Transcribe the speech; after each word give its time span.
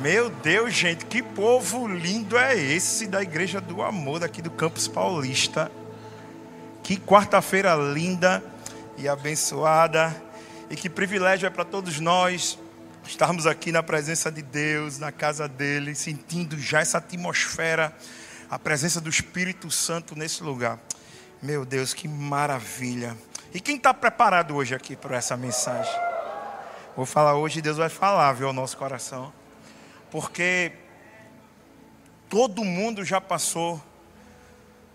Meu 0.00 0.30
Deus, 0.30 0.72
gente, 0.72 1.04
que 1.04 1.22
povo 1.22 1.86
lindo 1.86 2.38
é 2.38 2.56
esse 2.56 3.06
da 3.06 3.22
Igreja 3.22 3.60
do 3.60 3.82
Amor, 3.82 4.20
daqui 4.20 4.40
do 4.40 4.50
Campus 4.50 4.88
Paulista. 4.88 5.70
Que 6.82 6.96
quarta-feira 6.96 7.74
linda 7.74 8.42
e 8.96 9.06
abençoada. 9.06 10.16
E 10.70 10.74
que 10.76 10.88
privilégio 10.88 11.46
é 11.46 11.50
para 11.50 11.66
todos 11.66 12.00
nós 12.00 12.58
estarmos 13.04 13.46
aqui 13.46 13.70
na 13.70 13.82
presença 13.82 14.32
de 14.32 14.40
Deus, 14.40 14.98
na 14.98 15.12
casa 15.12 15.46
dele, 15.46 15.94
sentindo 15.94 16.58
já 16.58 16.80
essa 16.80 16.96
atmosfera, 16.96 17.94
a 18.48 18.58
presença 18.58 19.02
do 19.02 19.10
Espírito 19.10 19.70
Santo 19.70 20.16
nesse 20.16 20.42
lugar. 20.42 20.78
Meu 21.42 21.66
Deus, 21.66 21.92
que 21.92 22.08
maravilha. 22.08 23.14
E 23.52 23.60
quem 23.60 23.76
está 23.76 23.92
preparado 23.92 24.54
hoje 24.56 24.74
aqui 24.74 24.96
para 24.96 25.18
essa 25.18 25.36
mensagem? 25.36 25.92
Vou 26.96 27.04
falar 27.04 27.34
hoje, 27.34 27.60
Deus 27.60 27.76
vai 27.76 27.90
falar, 27.90 28.32
viu, 28.32 28.46
ao 28.46 28.54
nosso 28.54 28.78
coração. 28.78 29.39
Porque 30.10 30.72
todo 32.28 32.64
mundo 32.64 33.04
já 33.04 33.20
passou 33.20 33.82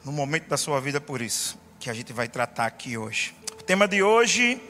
no 0.04 0.12
momento 0.12 0.48
da 0.48 0.58
sua 0.58 0.80
vida 0.80 1.00
por 1.00 1.22
isso, 1.22 1.60
que 1.80 1.90
a 1.90 1.94
gente 1.94 2.14
vai 2.14 2.28
tratar 2.28 2.66
aqui 2.66 2.98
hoje. 2.98 3.36
O 3.54 3.64
tema 3.64 3.88
de 3.88 4.04
hoje, 4.04 4.62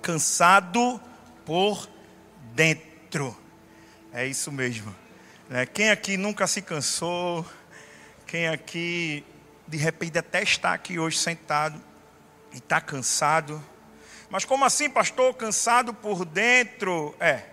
cansado 0.00 1.00
por 1.44 1.88
dentro. 2.54 3.36
É 4.12 4.26
isso 4.26 4.52
mesmo. 4.52 4.94
Né? 5.48 5.66
Quem 5.66 5.90
aqui 5.90 6.16
nunca 6.16 6.46
se 6.46 6.62
cansou? 6.62 7.44
Quem 8.26 8.48
aqui 8.48 9.24
de 9.66 9.76
repente 9.76 10.18
até 10.18 10.42
está 10.42 10.74
aqui 10.74 10.98
hoje 10.98 11.16
sentado 11.18 11.80
e 12.52 12.58
está 12.58 12.80
cansado. 12.80 13.62
Mas 14.28 14.44
como 14.44 14.64
assim, 14.64 14.88
pastor? 14.88 15.34
Cansado 15.34 15.94
por 15.94 16.24
dentro? 16.24 17.14
É. 17.18 17.51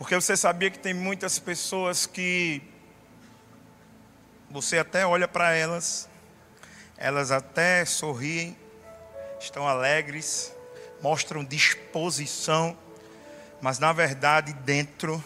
Porque 0.00 0.14
você 0.14 0.34
sabia 0.34 0.70
que 0.70 0.78
tem 0.78 0.94
muitas 0.94 1.38
pessoas 1.38 2.06
que 2.06 2.62
você 4.48 4.78
até 4.78 5.04
olha 5.04 5.28
para 5.28 5.52
elas, 5.52 6.08
elas 6.96 7.30
até 7.30 7.84
sorriem, 7.84 8.56
estão 9.38 9.68
alegres, 9.68 10.54
mostram 11.02 11.44
disposição, 11.44 12.74
mas 13.60 13.78
na 13.78 13.92
verdade 13.92 14.54
dentro, 14.54 15.22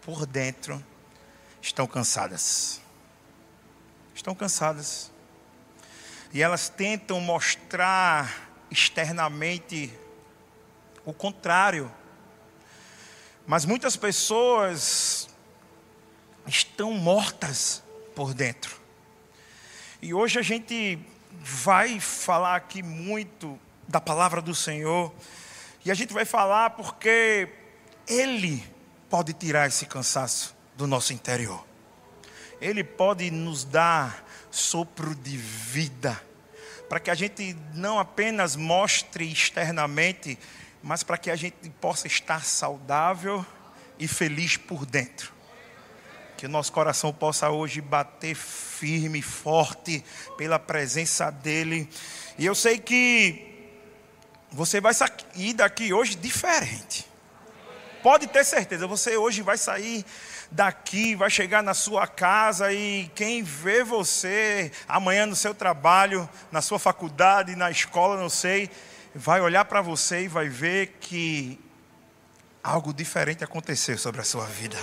por 0.00 0.24
dentro, 0.24 0.82
estão 1.60 1.86
cansadas. 1.86 2.80
Estão 4.14 4.34
cansadas. 4.34 5.12
E 6.32 6.42
elas 6.42 6.70
tentam 6.70 7.20
mostrar 7.20 8.48
externamente 8.70 9.92
o 11.04 11.12
contrário. 11.12 11.92
Mas 13.46 13.64
muitas 13.64 13.96
pessoas 13.96 15.28
estão 16.46 16.92
mortas 16.92 17.82
por 18.14 18.32
dentro. 18.32 18.80
E 20.00 20.14
hoje 20.14 20.38
a 20.38 20.42
gente 20.42 20.98
vai 21.40 22.00
falar 22.00 22.56
aqui 22.56 22.82
muito 22.82 23.58
da 23.86 24.00
palavra 24.00 24.40
do 24.40 24.54
Senhor. 24.54 25.12
E 25.84 25.90
a 25.90 25.94
gente 25.94 26.12
vai 26.12 26.24
falar 26.24 26.70
porque 26.70 27.48
Ele 28.08 28.64
pode 29.10 29.32
tirar 29.34 29.68
esse 29.68 29.86
cansaço 29.86 30.56
do 30.76 30.86
nosso 30.86 31.12
interior. 31.12 31.64
Ele 32.60 32.82
pode 32.82 33.30
nos 33.30 33.64
dar 33.64 34.24
sopro 34.50 35.14
de 35.14 35.36
vida, 35.36 36.20
para 36.88 37.00
que 37.00 37.10
a 37.10 37.14
gente 37.14 37.56
não 37.74 37.98
apenas 37.98 38.56
mostre 38.56 39.30
externamente, 39.30 40.38
mas 40.84 41.02
para 41.02 41.16
que 41.16 41.30
a 41.30 41.36
gente 41.36 41.70
possa 41.80 42.06
estar 42.06 42.44
saudável 42.44 43.44
e 43.98 44.06
feliz 44.06 44.58
por 44.58 44.84
dentro. 44.84 45.32
Que 46.36 46.44
o 46.44 46.48
nosso 46.48 46.70
coração 46.70 47.10
possa 47.10 47.48
hoje 47.48 47.80
bater 47.80 48.34
firme, 48.34 49.22
forte, 49.22 50.04
pela 50.36 50.58
presença 50.58 51.30
dEle. 51.30 51.88
E 52.36 52.44
eu 52.44 52.54
sei 52.54 52.78
que 52.78 53.50
você 54.52 54.78
vai 54.78 54.92
sair 54.92 55.54
daqui 55.54 55.90
hoje 55.90 56.16
diferente. 56.16 57.06
Pode 58.02 58.26
ter 58.26 58.44
certeza, 58.44 58.86
você 58.86 59.16
hoje 59.16 59.40
vai 59.40 59.56
sair 59.56 60.04
daqui, 60.50 61.14
vai 61.14 61.30
chegar 61.30 61.62
na 61.62 61.72
sua 61.72 62.06
casa 62.06 62.70
e 62.70 63.10
quem 63.14 63.42
vê 63.42 63.82
você 63.82 64.70
amanhã 64.86 65.24
no 65.24 65.34
seu 65.34 65.54
trabalho, 65.54 66.28
na 66.52 66.60
sua 66.60 66.78
faculdade, 66.78 67.56
na 67.56 67.70
escola, 67.70 68.20
não 68.20 68.28
sei, 68.28 68.70
vai 69.14 69.40
olhar 69.40 69.64
para 69.64 69.80
você 69.80 70.24
e 70.24 70.28
vai 70.28 70.48
ver 70.48 70.96
que 71.00 71.58
algo 72.62 72.92
diferente 72.92 73.44
aconteceu 73.44 73.96
sobre 73.96 74.20
a 74.20 74.24
sua 74.24 74.46
vida. 74.46 74.78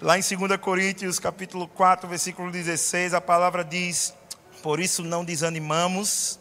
Lá 0.00 0.18
em 0.18 0.22
2 0.22 0.58
Coríntios, 0.60 1.18
capítulo 1.18 1.68
4, 1.68 2.08
versículo 2.08 2.50
16, 2.50 3.14
a 3.14 3.20
palavra 3.20 3.64
diz: 3.64 4.14
Por 4.62 4.80
isso 4.80 5.02
não 5.02 5.24
desanimamos, 5.24 6.38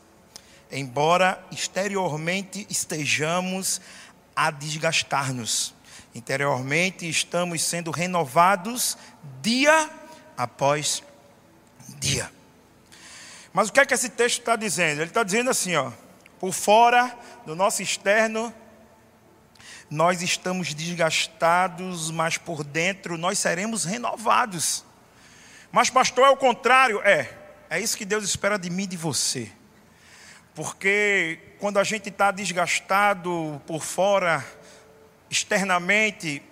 embora 0.71 1.43
exteriormente 1.51 2.65
estejamos 2.69 3.79
a 4.35 4.49
desgastar-nos 4.49 5.73
Interiormente 6.15 7.09
estamos 7.09 7.61
sendo 7.63 7.89
renovados 7.89 8.97
dia 9.41 9.89
após 10.37 11.01
dia. 11.99 12.31
Mas 13.51 13.69
o 13.69 13.73
que 13.73 13.79
é 13.79 13.85
que 13.85 13.93
esse 13.93 14.09
texto 14.09 14.39
está 14.39 14.55
dizendo? 14.55 15.01
Ele 15.01 15.09
está 15.09 15.23
dizendo 15.23 15.49
assim, 15.49 15.75
ó, 15.75 15.91
por 16.43 16.51
fora 16.51 17.17
do 17.45 17.55
nosso 17.55 17.81
externo, 17.81 18.53
nós 19.89 20.21
estamos 20.21 20.73
desgastados, 20.73 22.11
mas 22.11 22.37
por 22.37 22.65
dentro 22.65 23.17
nós 23.17 23.39
seremos 23.39 23.85
renovados. 23.85 24.83
Mas, 25.71 25.89
pastor, 25.89 26.27
é 26.27 26.29
o 26.31 26.35
contrário? 26.35 27.01
É, 27.01 27.33
é 27.69 27.79
isso 27.79 27.95
que 27.95 28.03
Deus 28.03 28.25
espera 28.25 28.59
de 28.59 28.69
mim 28.69 28.83
e 28.83 28.87
de 28.87 28.97
você. 28.97 29.49
Porque 30.53 31.39
quando 31.59 31.79
a 31.79 31.83
gente 31.85 32.09
está 32.09 32.29
desgastado 32.29 33.61
por 33.65 33.81
fora, 33.81 34.45
externamente, 35.29 36.43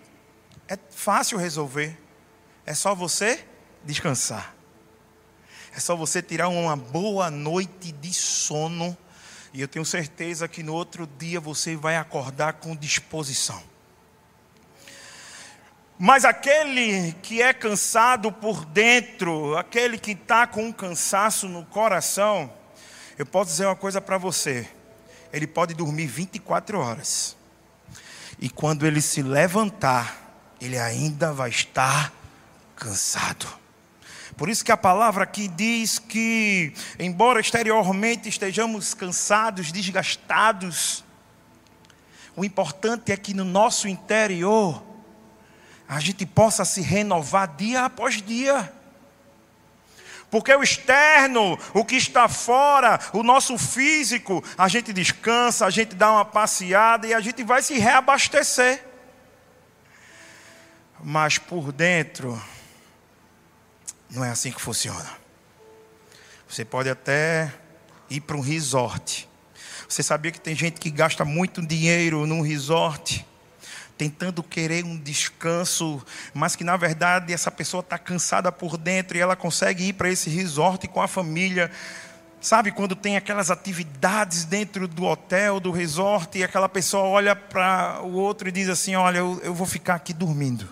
é 0.70 0.80
fácil 0.90 1.38
resolver. 1.38 2.00
É 2.66 2.74
só 2.74 2.96
você 2.96 3.46
descansar. 3.84 4.56
É 5.76 5.82
só 5.82 5.98
você 5.98 6.22
tirar 6.22 6.48
uma 6.48 6.78
boa 6.78 7.30
noite 7.30 7.92
de 7.92 8.14
sono. 8.14 8.98
E 9.54 9.62
eu 9.62 9.68
tenho 9.68 9.86
certeza 9.86 10.48
que 10.48 10.64
no 10.64 10.74
outro 10.74 11.08
dia 11.18 11.40
você 11.40 11.76
vai 11.76 11.98
acordar 11.98 12.54
com 12.54 12.76
disposição. 12.76 13.62
Mas 16.00 16.26
aquele 16.26 17.14
que 17.22 17.42
é 17.42 17.54
cansado 17.54 18.32
por 18.32 18.66
dentro, 18.66 19.56
aquele 19.58 20.00
que 20.00 20.12
está 20.12 20.48
com 20.48 20.66
um 20.66 20.72
cansaço 20.72 21.48
no 21.48 21.64
coração, 21.66 22.52
eu 23.18 23.26
posso 23.26 23.52
dizer 23.52 23.66
uma 23.66 23.76
coisa 23.76 24.02
para 24.02 24.18
você: 24.18 24.68
ele 25.32 25.46
pode 25.46 25.74
dormir 25.74 26.08
24 26.08 26.80
horas 26.80 27.38
e 28.40 28.50
quando 28.50 28.88
ele 28.88 29.00
se 29.00 29.22
levantar, 29.22 30.34
ele 30.60 30.80
ainda 30.80 31.32
vai 31.32 31.52
estar 31.52 32.12
cansado. 32.76 33.61
Por 34.42 34.50
isso 34.50 34.66
que 34.66 34.72
a 34.72 34.78
palavra 34.78 35.24
aqui 35.24 35.48
diz 35.48 36.00
que, 36.00 36.74
embora 36.98 37.40
exteriormente 37.40 38.28
estejamos 38.28 38.96
cansados, 38.96 39.72
desgastados, 39.72 41.04
o 42.36 42.44
importante 42.44 43.12
é 43.12 43.18
que 43.18 43.36
no 43.36 43.46
nosso 43.46 43.88
interior 43.88 44.84
a 45.88 46.00
gente 46.00 46.26
possa 46.26 46.66
se 46.66 46.82
renovar 46.82 47.56
dia 47.56 47.86
após 47.86 48.20
dia. 48.20 48.74
Porque 50.32 50.52
o 50.56 50.64
externo, 50.64 51.56
o 51.72 51.86
que 51.86 51.98
está 51.98 52.28
fora, 52.28 53.00
o 53.14 53.22
nosso 53.22 53.60
físico, 53.60 54.44
a 54.58 54.68
gente 54.68 54.92
descansa, 54.92 55.68
a 55.68 55.70
gente 55.70 55.94
dá 55.94 56.14
uma 56.14 56.26
passeada 56.26 57.06
e 57.06 57.14
a 57.14 57.20
gente 57.20 57.44
vai 57.44 57.62
se 57.62 57.78
reabastecer. 57.78 58.84
Mas 61.00 61.38
por 61.38 61.72
dentro, 61.72 62.42
não 64.12 64.24
é 64.24 64.30
assim 64.30 64.52
que 64.52 64.62
funciona. 64.62 65.10
Você 66.48 66.66
pode 66.66 66.90
até 66.90 67.52
ir 68.10 68.22
para 68.22 68.36
um 68.36 68.42
resort. 68.42 69.28
Você 69.88 70.04
sabia 70.04 70.32
que 70.32 70.40
tem 70.40 70.56
gente 70.56 70.80
que 70.80 70.92
gasta 70.92 71.24
muito 71.24 71.66
dinheiro 71.66 72.28
num 72.28 72.42
resort? 72.42 73.26
tentando 74.02 74.42
querer 74.42 74.84
um 74.84 74.98
descanso, 74.98 76.04
mas 76.34 76.56
que 76.56 76.64
na 76.64 76.76
verdade 76.76 77.32
essa 77.32 77.52
pessoa 77.52 77.82
está 77.82 78.00
cansada 78.00 78.52
por 78.52 78.76
dentro 78.76 79.16
e 79.16 79.22
ela 79.22 79.36
consegue 79.36 79.90
ir 79.90 79.94
para 79.94 80.10
esse 80.10 80.28
resort 80.28 80.88
com 80.88 81.00
a 81.04 81.08
família. 81.08 81.70
Sabe 82.40 82.72
quando 82.72 82.96
tem 82.96 83.16
aquelas 83.16 83.52
atividades 83.52 84.44
dentro 84.44 84.88
do 84.88 85.04
hotel, 85.04 85.60
do 85.60 85.70
resort, 85.70 86.36
e 86.36 86.44
aquela 86.44 86.68
pessoa 86.68 87.04
olha 87.04 87.36
para 87.36 88.02
o 88.02 88.14
outro 88.14 88.50
e 88.50 88.52
diz 88.52 88.70
assim: 88.70 88.96
Olha, 88.96 89.20
eu, 89.20 89.40
eu 89.44 89.54
vou 89.54 89.68
ficar 89.68 89.94
aqui 89.94 90.14
dormindo. 90.14 90.68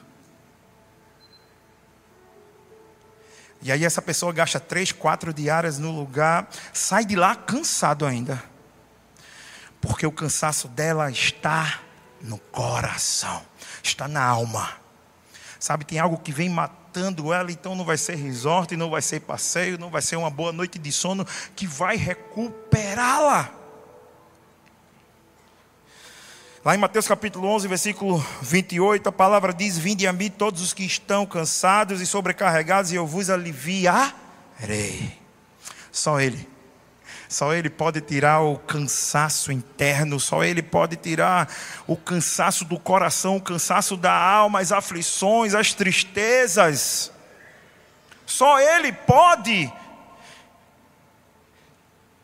E 3.61 3.71
aí 3.71 3.83
essa 3.83 4.01
pessoa 4.01 4.31
gasta 4.31 4.59
três, 4.59 4.91
quatro 4.91 5.33
diárias 5.33 5.77
no 5.77 5.91
lugar, 5.91 6.47
sai 6.73 7.03
de 7.03 7.15
lá 7.15 7.35
cansado 7.35 8.05
ainda. 8.05 8.41
Porque 9.81 10.05
o 10.05 10.11
cansaço 10.11 10.67
dela 10.67 11.09
está 11.11 11.79
no 12.21 12.37
coração, 12.37 13.41
está 13.83 14.07
na 14.07 14.23
alma. 14.23 14.69
Sabe, 15.59 15.83
tem 15.83 15.99
algo 15.99 16.17
que 16.17 16.31
vem 16.31 16.49
matando 16.49 17.33
ela, 17.33 17.51
então 17.51 17.75
não 17.75 17.83
vai 17.83 17.97
ser 17.97 18.15
resort, 18.15 18.75
não 18.77 18.89
vai 18.89 19.01
ser 19.01 19.21
passeio, 19.21 19.77
não 19.77 19.89
vai 19.89 20.01
ser 20.01 20.15
uma 20.15 20.29
boa 20.29 20.53
noite 20.53 20.79
de 20.79 20.91
sono 20.91 21.25
que 21.55 21.67
vai 21.67 21.97
recuperá-la. 21.97 23.51
Lá 26.63 26.75
em 26.75 26.77
Mateus 26.77 27.07
capítulo 27.07 27.47
11, 27.47 27.67
versículo 27.69 28.23
28, 28.41 29.07
a 29.07 29.13
palavra 29.13 29.53
diz: 29.53 29.77
Vinde 29.77 30.05
a 30.05 30.11
mim 30.11 30.29
todos 30.29 30.61
os 30.61 30.73
que 30.73 30.83
estão 30.83 31.25
cansados 31.25 32.01
e 32.01 32.05
sobrecarregados, 32.05 32.91
e 32.91 32.95
eu 32.95 33.07
vos 33.07 33.29
aliviarei. 33.29 35.17
Só 35.89 36.19
Ele. 36.19 36.45
Só 37.29 37.53
Ele 37.53 37.69
pode 37.69 38.01
tirar 38.01 38.41
o 38.41 38.57
cansaço 38.57 39.53
interno, 39.53 40.19
só 40.19 40.43
Ele 40.43 40.61
pode 40.61 40.97
tirar 40.97 41.49
o 41.87 41.95
cansaço 41.95 42.65
do 42.65 42.77
coração, 42.77 43.37
o 43.37 43.41
cansaço 43.41 43.95
da 43.95 44.11
alma, 44.11 44.59
as 44.59 44.73
aflições, 44.73 45.55
as 45.55 45.73
tristezas. 45.73 47.09
Só 48.25 48.59
Ele 48.59 48.91
pode. 48.91 49.71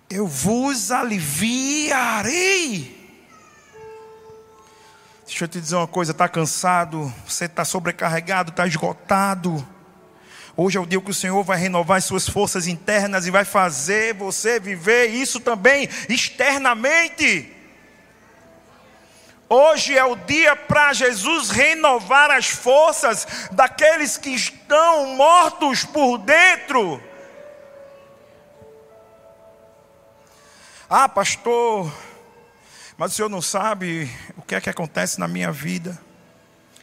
Eu 0.09 0.27
vos 0.27 0.91
aliviarei. 0.91 2.94
Deixa 5.25 5.45
eu 5.45 5.47
te 5.47 5.59
dizer 5.59 5.75
uma 5.75 5.87
coisa: 5.87 6.11
está 6.11 6.29
cansado, 6.29 7.11
você 7.27 7.45
está 7.45 7.65
sobrecarregado, 7.65 8.51
está 8.51 8.67
esgotado. 8.67 9.67
Hoje 10.55 10.77
é 10.77 10.81
o 10.81 10.85
dia 10.85 11.01
que 11.01 11.11
o 11.11 11.13
Senhor 11.13 11.43
vai 11.43 11.57
renovar 11.57 11.97
as 11.97 12.05
suas 12.05 12.29
forças 12.29 12.67
internas 12.67 13.25
e 13.25 13.31
vai 13.31 13.43
fazer 13.43 14.13
você 14.13 14.59
viver 14.59 15.07
isso 15.07 15.39
também 15.39 15.89
externamente. 16.07 17.51
Hoje 19.49 19.97
é 19.97 20.03
o 20.05 20.15
dia 20.15 20.55
para 20.55 20.93
Jesus 20.93 21.49
renovar 21.49 22.31
as 22.31 22.47
forças 22.47 23.27
daqueles 23.51 24.17
que 24.17 24.29
estão 24.29 25.07
mortos 25.15 25.83
por 25.83 26.19
dentro. 26.19 27.03
Ah, 30.89 31.09
pastor, 31.09 31.91
mas 32.97 33.11
o 33.11 33.15
senhor 33.15 33.29
não 33.29 33.41
sabe 33.41 34.09
o 34.37 34.41
que 34.41 34.55
é 34.55 34.61
que 34.61 34.69
acontece 34.69 35.19
na 35.19 35.27
minha 35.27 35.51
vida. 35.51 35.99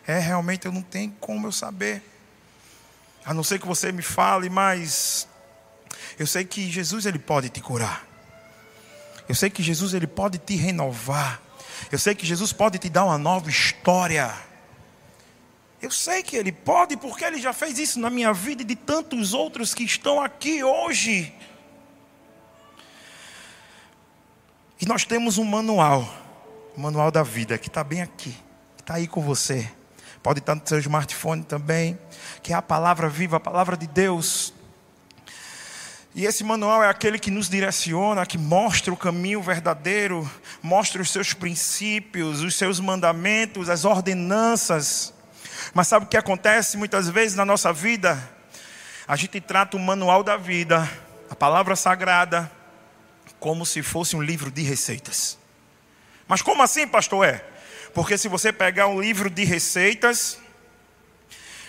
É, 0.07 0.19
realmente 0.19 0.67
eu 0.67 0.73
não 0.73 0.83
tenho 0.83 1.13
como 1.21 1.47
eu 1.47 1.53
saber. 1.53 2.03
A 3.25 3.33
não 3.33 3.43
ser 3.43 3.59
que 3.59 3.67
você 3.67 3.93
me 3.93 4.03
fale, 4.03 4.51
mas 4.51 5.29
eu 6.19 6.27
sei 6.27 6.45
que 6.45 6.71
Jesus 6.71 7.07
ele 7.07 7.19
pode 7.19 7.49
te 7.49 7.61
curar. 7.61 8.07
Eu 9.29 9.35
sei 9.35 9.49
que 9.49 9.63
Jesus 9.63 9.95
ele 9.95 10.07
pode 10.07 10.39
te 10.39 10.57
renovar. 10.57 11.41
Eu 11.91 11.99
sei 11.99 12.15
que 12.15 12.27
Jesus 12.27 12.53
pode 12.53 12.79
te 12.79 12.89
dar 12.89 13.05
uma 13.05 13.17
nova 13.17 13.49
história. 13.49 14.35
Eu 15.81 15.91
sei 15.91 16.23
que 16.23 16.37
ele 16.37 16.53
pode 16.53 16.97
porque 16.97 17.25
ele 17.25 17.41
já 17.41 17.53
fez 17.53 17.79
isso 17.79 17.99
na 17.99 18.11
minha 18.11 18.33
vida 18.33 18.63
e 18.63 18.65
de 18.65 18.77
tantos 18.77 19.33
outros 19.33 19.73
que 19.73 19.85
estão 19.85 20.21
aqui 20.21 20.63
hoje. 20.63 21.33
E 24.83 24.85
nós 24.85 25.05
temos 25.05 25.39
um 25.39 25.45
manual, 25.45 26.13
o 26.77 26.81
manual 26.81 27.13
da 27.13 27.23
vida, 27.23 27.57
que 27.57 27.69
está 27.69 27.85
bem 27.85 28.03
aqui, 28.03 28.37
que 28.77 28.83
está 28.83 28.95
aí 28.95 29.07
com 29.07 29.23
você. 29.23 29.71
Pode 30.21 30.41
estar 30.41 30.57
no 30.57 30.63
seu 30.65 30.77
smartphone 30.81 31.45
também, 31.45 31.97
que 32.43 32.53
é 32.53 32.57
a 32.57 32.61
palavra 32.61 33.09
viva, 33.09 33.37
a 33.37 33.41
palavra 33.41 33.77
de 33.77 33.87
Deus. 33.87 34.53
E 36.17 36.27
esse 36.27 36.43
manual 36.43 36.83
é 36.83 36.89
aquele 36.89 37.17
que 37.17 37.31
nos 37.31 37.49
direciona, 37.49 38.27
que 38.27 38.37
mostra 38.37 38.93
o 38.93 38.97
caminho 38.97 39.41
verdadeiro, 39.41 40.29
mostra 40.61 41.01
os 41.01 41.13
seus 41.13 41.33
princípios, 41.33 42.41
os 42.41 42.57
seus 42.57 42.81
mandamentos, 42.81 43.71
as 43.71 43.85
ordenanças. 43.85 45.15
Mas 45.73 45.87
sabe 45.87 46.07
o 46.07 46.09
que 46.09 46.17
acontece 46.17 46.77
muitas 46.77 47.09
vezes 47.09 47.37
na 47.37 47.45
nossa 47.45 47.73
vida? 47.73 48.21
A 49.07 49.15
gente 49.15 49.41
trata 49.41 49.77
o 49.77 49.81
manual 49.81 50.25
da 50.25 50.37
vida, 50.37 50.91
a 51.31 51.37
palavra 51.37 51.77
sagrada, 51.77 52.51
como 53.43 53.67
se 53.67 53.83
fosse 53.83 54.15
um 54.15 54.23
livro 54.23 54.53
de 54.53 54.63
receitas. 54.63 55.37
Mas 56.29 56.41
como 56.43 56.63
assim, 56.63 56.87
pastor? 56.87 57.27
É? 57.27 57.45
Porque 57.93 58.17
se 58.17 58.29
você 58.29 58.53
pegar 58.53 58.87
um 58.87 59.01
livro 59.01 59.29
de 59.29 59.43
receitas, 59.43 60.39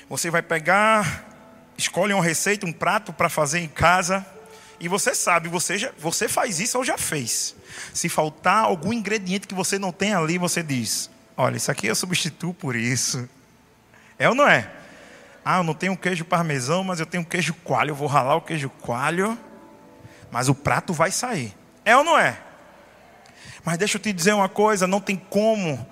você 0.07 0.29
vai 0.29 0.43
pegar, 0.43 1.27
escolhe 1.75 2.13
uma 2.13 2.23
receita, 2.23 2.63
um 2.67 2.71
prato 2.71 3.11
para 3.11 3.27
fazer 3.27 3.59
em 3.59 3.67
casa, 3.67 4.23
e 4.79 4.87
você 4.87 5.15
sabe, 5.15 5.49
você, 5.49 5.79
já, 5.79 5.91
você 5.97 6.27
faz 6.27 6.59
isso 6.59 6.77
ou 6.77 6.83
já 6.83 6.95
fez. 6.95 7.55
Se 7.91 8.07
faltar 8.07 8.65
algum 8.65 8.93
ingrediente 8.93 9.47
que 9.47 9.55
você 9.55 9.79
não 9.79 9.91
tem 9.91 10.13
ali, 10.13 10.37
você 10.37 10.61
diz: 10.61 11.09
Olha, 11.35 11.57
isso 11.57 11.71
aqui 11.71 11.87
eu 11.87 11.95
substituo 11.95 12.53
por 12.53 12.75
isso. 12.75 13.27
É 14.19 14.29
ou 14.29 14.35
não 14.35 14.47
é? 14.47 14.71
Ah, 15.43 15.57
eu 15.57 15.63
não 15.63 15.73
tenho 15.73 15.97
queijo 15.97 16.23
parmesão, 16.23 16.83
mas 16.83 16.99
eu 16.99 17.07
tenho 17.07 17.25
queijo 17.25 17.55
coalho. 17.63 17.89
Eu 17.89 17.95
vou 17.95 18.07
ralar 18.07 18.35
o 18.35 18.41
queijo 18.41 18.69
coalho, 18.69 19.35
mas 20.29 20.49
o 20.49 20.53
prato 20.53 20.93
vai 20.93 21.09
sair. 21.09 21.62
É 21.85 21.95
ou 21.95 22.03
não 22.03 22.17
é? 22.17 22.39
Mas 23.63 23.77
deixa 23.77 23.97
eu 23.97 24.01
te 24.01 24.11
dizer 24.11 24.33
uma 24.33 24.49
coisa: 24.49 24.87
não 24.87 24.99
tem 24.99 25.15
como 25.15 25.85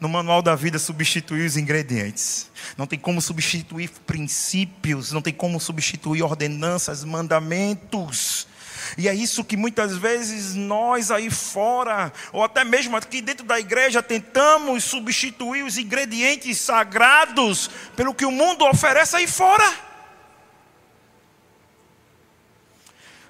no 0.00 0.08
manual 0.08 0.40
da 0.42 0.54
vida 0.54 0.78
substituir 0.78 1.44
os 1.44 1.56
ingredientes. 1.56 2.50
Não 2.76 2.86
tem 2.86 2.98
como 2.98 3.20
substituir 3.20 3.90
princípios, 4.06 5.12
não 5.12 5.20
tem 5.20 5.32
como 5.32 5.58
substituir 5.60 6.22
ordenanças, 6.22 7.04
mandamentos. 7.04 8.46
E 8.96 9.08
é 9.08 9.14
isso 9.14 9.44
que 9.44 9.56
muitas 9.56 9.96
vezes 9.96 10.54
nós 10.54 11.10
aí 11.10 11.30
fora, 11.30 12.12
ou 12.32 12.42
até 12.42 12.64
mesmo 12.64 12.96
aqui 12.96 13.20
dentro 13.20 13.44
da 13.44 13.58
igreja, 13.58 14.02
tentamos 14.02 14.84
substituir 14.84 15.62
os 15.64 15.76
ingredientes 15.76 16.58
sagrados 16.58 17.68
pelo 17.96 18.14
que 18.14 18.24
o 18.24 18.30
mundo 18.30 18.64
oferece 18.64 19.16
aí 19.16 19.26
fora. 19.26 19.88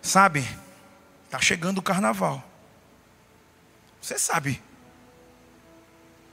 Sabe? 0.02 0.46
Está 1.28 1.38
chegando 1.38 1.76
o 1.76 1.82
carnaval. 1.82 2.42
Você 4.00 4.18
sabe 4.18 4.62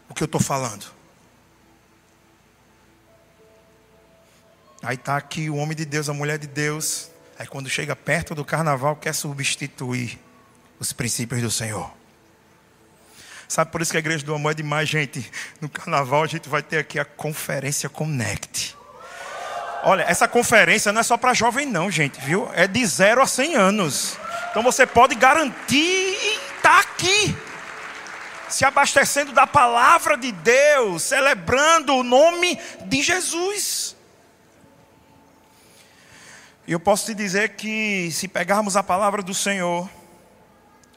o 0.07 0.13
que 0.13 0.23
eu 0.23 0.25
estou 0.25 0.39
falando. 0.39 0.85
Aí 4.81 4.95
está 4.95 5.17
aqui 5.17 5.49
o 5.49 5.57
homem 5.57 5.75
de 5.75 5.83
Deus, 5.83 6.07
a 6.07 6.13
mulher 6.13 6.39
de 6.39 6.47
Deus. 6.47 7.09
Aí 7.37 7.45
quando 7.45 7.69
chega 7.69 7.93
perto 7.93 8.33
do 8.33 8.45
carnaval, 8.45 8.95
quer 8.95 9.13
substituir 9.13 10.17
os 10.79 10.93
princípios 10.93 11.41
do 11.41 11.51
Senhor. 11.51 11.91
Sabe 13.49 13.69
por 13.71 13.81
isso 13.81 13.91
que 13.91 13.97
a 13.97 13.99
igreja 13.99 14.25
do 14.25 14.33
amor 14.33 14.51
é 14.51 14.55
demais, 14.55 14.87
gente. 14.87 15.29
No 15.59 15.67
carnaval 15.67 16.23
a 16.23 16.27
gente 16.27 16.47
vai 16.47 16.63
ter 16.63 16.77
aqui 16.77 16.97
a 16.97 17.03
conferência 17.03 17.89
Connect. 17.89 18.77
Olha, 19.83 20.03
essa 20.03 20.25
conferência 20.25 20.93
não 20.93 21.01
é 21.01 21.03
só 21.03 21.17
para 21.17 21.33
jovem, 21.33 21.65
não, 21.65 21.91
gente, 21.91 22.17
viu? 22.21 22.49
É 22.53 22.65
de 22.65 22.85
zero 22.85 23.21
a 23.21 23.27
100 23.27 23.55
anos. 23.55 24.17
Então 24.55 24.63
você 24.63 24.87
pode 24.87 25.15
garantir 25.15 26.15
estar 26.55 26.61
tá 26.61 26.79
aqui, 26.79 27.35
se 28.47 28.63
abastecendo 28.63 29.33
da 29.33 29.45
palavra 29.45 30.15
de 30.15 30.31
Deus, 30.31 31.01
celebrando 31.01 31.93
o 31.93 32.03
nome 32.03 32.57
de 32.85 33.01
Jesus. 33.01 33.97
E 36.65 36.71
eu 36.71 36.79
posso 36.79 37.07
te 37.07 37.13
dizer 37.13 37.57
que 37.57 38.09
se 38.13 38.29
pegarmos 38.29 38.77
a 38.77 38.81
palavra 38.81 39.21
do 39.21 39.33
Senhor, 39.33 39.89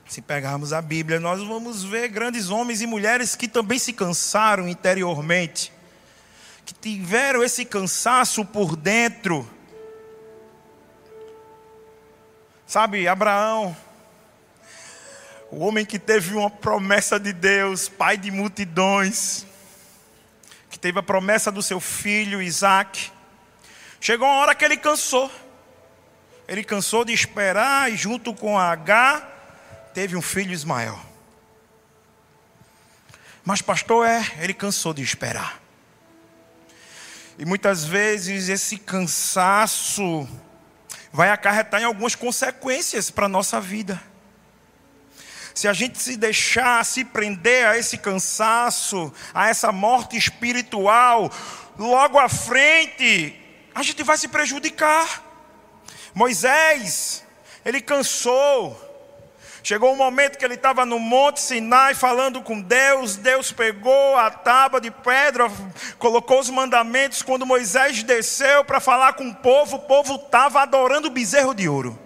se 0.06 0.22
pegarmos 0.22 0.72
a 0.72 0.80
Bíblia, 0.80 1.18
nós 1.18 1.42
vamos 1.42 1.82
ver 1.82 2.06
grandes 2.10 2.50
homens 2.50 2.80
e 2.80 2.86
mulheres 2.86 3.34
que 3.34 3.48
também 3.48 3.80
se 3.80 3.92
cansaram 3.92 4.68
interiormente, 4.68 5.72
que 6.64 6.72
tiveram 6.72 7.42
esse 7.42 7.64
cansaço 7.64 8.44
por 8.44 8.76
dentro 8.76 9.50
Sabe, 12.68 13.08
Abraão, 13.08 13.74
o 15.50 15.60
homem 15.60 15.86
que 15.86 15.98
teve 15.98 16.34
uma 16.34 16.50
promessa 16.50 17.18
de 17.18 17.32
Deus, 17.32 17.88
pai 17.88 18.18
de 18.18 18.30
multidões, 18.30 19.46
que 20.68 20.78
teve 20.78 20.98
a 20.98 21.02
promessa 21.02 21.50
do 21.50 21.62
seu 21.62 21.80
filho 21.80 22.42
Isaac, 22.42 23.10
chegou 23.98 24.28
uma 24.28 24.36
hora 24.36 24.54
que 24.54 24.66
ele 24.66 24.76
cansou. 24.76 25.32
Ele 26.46 26.62
cansou 26.62 27.06
de 27.06 27.12
esperar 27.14 27.90
e, 27.90 27.96
junto 27.96 28.34
com 28.34 28.58
H, 28.58 29.26
teve 29.94 30.14
um 30.14 30.20
filho 30.20 30.52
Ismael. 30.52 31.00
Mas, 33.46 33.62
pastor, 33.62 34.06
é, 34.06 34.22
ele 34.40 34.52
cansou 34.52 34.92
de 34.92 35.02
esperar. 35.02 35.58
E 37.38 37.46
muitas 37.46 37.86
vezes 37.86 38.50
esse 38.50 38.76
cansaço 38.76 40.28
vai 41.12 41.30
acarretar 41.30 41.80
em 41.80 41.84
algumas 41.84 42.14
consequências 42.14 43.10
para 43.10 43.26
a 43.26 43.28
nossa 43.28 43.60
vida. 43.60 44.00
Se 45.54 45.66
a 45.66 45.72
gente 45.72 46.00
se 46.00 46.16
deixar 46.16 46.84
se 46.84 47.04
prender 47.04 47.66
a 47.66 47.76
esse 47.76 47.98
cansaço, 47.98 49.12
a 49.34 49.48
essa 49.48 49.72
morte 49.72 50.16
espiritual, 50.16 51.30
logo 51.76 52.18
à 52.18 52.28
frente, 52.28 53.34
a 53.74 53.82
gente 53.82 54.02
vai 54.02 54.16
se 54.16 54.28
prejudicar. 54.28 55.24
Moisés, 56.14 57.24
ele 57.64 57.80
cansou, 57.80 58.87
Chegou 59.68 59.92
um 59.92 59.96
momento 59.96 60.38
que 60.38 60.44
ele 60.46 60.54
estava 60.54 60.86
no 60.86 60.98
Monte 60.98 61.42
Sinai 61.42 61.94
falando 61.94 62.40
com 62.40 62.58
Deus. 62.58 63.16
Deus 63.16 63.52
pegou 63.52 64.16
a 64.16 64.30
tábua 64.30 64.80
de 64.80 64.90
pedra, 64.90 65.46
colocou 65.98 66.40
os 66.40 66.48
mandamentos. 66.48 67.20
Quando 67.20 67.44
Moisés 67.44 68.02
desceu 68.02 68.64
para 68.64 68.80
falar 68.80 69.12
com 69.12 69.28
o 69.28 69.34
povo, 69.34 69.76
o 69.76 69.80
povo 69.80 70.14
estava 70.14 70.62
adorando 70.62 71.08
o 71.08 71.10
bezerro 71.10 71.52
de 71.52 71.68
ouro. 71.68 71.98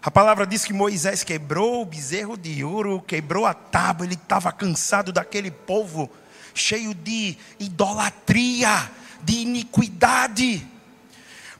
A 0.00 0.10
palavra 0.10 0.46
diz 0.46 0.64
que 0.64 0.72
Moisés 0.72 1.22
quebrou 1.22 1.82
o 1.82 1.84
bezerro 1.84 2.34
de 2.34 2.64
ouro, 2.64 3.04
quebrou 3.06 3.44
a 3.44 3.52
tábua, 3.52 4.06
ele 4.06 4.14
estava 4.14 4.50
cansado 4.50 5.12
daquele 5.12 5.50
povo 5.50 6.10
cheio 6.54 6.94
de 6.94 7.36
idolatria, 7.58 8.90
de 9.20 9.40
iniquidade. 9.40 10.66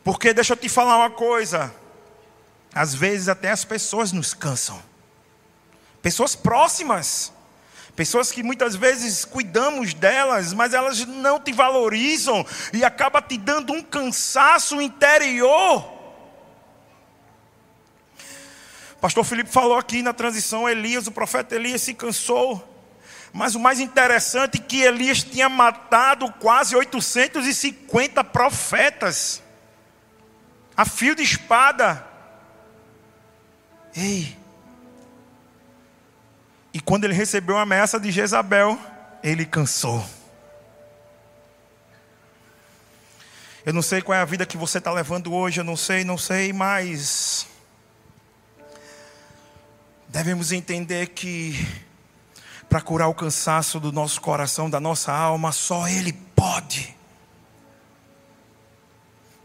Porque 0.03 0.33
deixa 0.33 0.55
eu 0.55 0.57
te 0.57 0.71
falar 0.71 0.97
uma 0.97 1.11
coisa, 1.11 1.71
às 2.75 2.95
vezes 2.95 3.29
até 3.29 3.51
as 3.51 3.65
pessoas 3.65 4.13
nos 4.13 4.35
cansam. 4.35 4.81
Pessoas 6.03 6.35
próximas, 6.35 7.33
pessoas 7.95 8.33
que 8.33 8.43
muitas 8.43 8.75
vezes 8.75 9.25
cuidamos 9.25 9.93
delas, 9.93 10.53
mas 10.53 10.73
elas 10.73 11.05
não 11.05 11.39
te 11.39 11.53
valorizam 11.53 12.47
e 12.73 12.85
acaba 12.85 13.21
te 13.21 13.37
dando 13.37 13.73
um 13.73 13.83
cansaço 13.83 14.81
interior. 14.81 16.01
Pastor 19.01 19.25
Felipe 19.25 19.51
falou 19.51 19.79
aqui 19.79 20.03
na 20.03 20.13
transição, 20.13 20.69
Elias, 20.69 21.07
o 21.07 21.13
profeta 21.13 21.55
Elias 21.55 21.83
se 21.83 21.95
cansou. 21.95 22.67
Mas 23.33 23.55
o 23.55 23.61
mais 23.61 23.79
interessante 23.79 24.59
é 24.59 24.63
que 24.63 24.83
Elias 24.83 25.23
tinha 25.23 25.49
matado 25.49 26.31
quase 26.33 26.75
850 26.75 28.25
profetas. 28.25 29.43
A 30.77 30.85
fio 30.85 31.15
de 31.15 31.23
espada. 31.23 32.10
Ei. 33.95 34.37
E 36.73 36.81
quando 36.81 37.05
ele 37.05 37.15
recebeu 37.15 37.57
a 37.57 37.63
ameaça 37.63 37.99
de 37.99 38.11
Jezabel, 38.11 38.79
ele 39.23 39.45
cansou. 39.45 40.05
Eu 43.65 43.75
não 43.75 43.83
sei 43.83 44.01
qual 44.01 44.17
é 44.17 44.21
a 44.23 44.25
vida 44.25 44.47
que 44.47 44.57
você 44.57 44.79
está 44.79 44.91
levando 44.91 45.35
hoje, 45.35 45.61
eu 45.61 45.65
não 45.65 45.77
sei, 45.77 46.03
não 46.03 46.17
sei, 46.17 46.53
mas 46.53 47.47
devemos 50.09 50.51
entender 50.51 51.09
que 51.09 51.55
para 52.69 52.81
curar 52.81 53.09
o 53.09 53.15
cansaço 53.15 53.79
do 53.79 53.93
nosso 53.93 54.21
coração, 54.21 54.71
da 54.71 54.81
nossa 54.81 55.13
alma, 55.13 55.53
só 55.53 55.89
Ele 55.89 56.13
pode. 56.13 56.97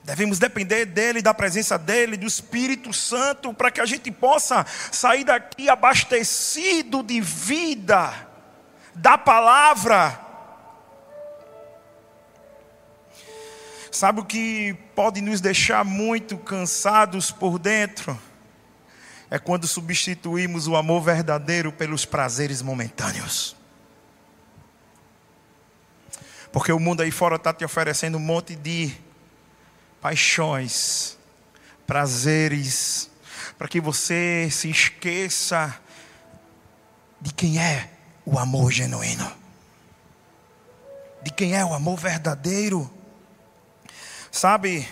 Devemos 0.05 0.39
depender 0.39 0.85
dEle, 0.85 1.21
da 1.21 1.33
presença 1.33 1.77
dEle, 1.77 2.15
do 2.15 2.25
Espírito 2.25 2.93
Santo, 2.93 3.53
para 3.53 3.69
que 3.69 3.81
a 3.81 3.85
gente 3.85 4.09
possa 4.11 4.65
sair 4.91 5.25
daqui 5.25 5.67
abastecido 5.67 7.03
de 7.03 7.19
vida, 7.19 8.13
da 8.93 9.17
palavra. 9.17 10.21
Sabe 13.91 14.21
o 14.21 14.25
que 14.25 14.77
pode 14.95 15.19
nos 15.21 15.41
deixar 15.41 15.83
muito 15.83 16.37
cansados 16.37 17.31
por 17.31 17.59
dentro? 17.59 18.17
é 19.29 19.39
quando 19.39 19.67
substituímos 19.67 20.67
o 20.67 20.75
amor 20.75 21.01
verdadeiro 21.01 21.71
pelos 21.71 22.05
prazeres 22.05 22.61
momentâneos. 22.61 23.55
Porque 26.51 26.71
o 26.71 26.79
mundo 26.79 27.01
aí 27.01 27.11
fora 27.11 27.35
está 27.35 27.53
te 27.53 27.65
oferecendo 27.65 28.17
um 28.17 28.21
monte 28.21 28.55
de 28.55 28.91
paixões, 30.05 31.17
prazeres, 31.87 33.09
para 33.57 33.67
que 33.67 33.81
você 33.81 34.47
se 34.51 34.69
esqueça 34.69 35.75
de 37.19 37.33
quem 37.33 37.59
é 37.59 37.89
o 38.23 38.37
amor 38.37 38.71
genuíno, 38.71 39.27
de 41.23 41.31
quem 41.31 41.55
é 41.55 41.65
o 41.65 41.73
amor 41.73 41.97
verdadeiro. 41.97 42.87
Sabe, 44.31 44.87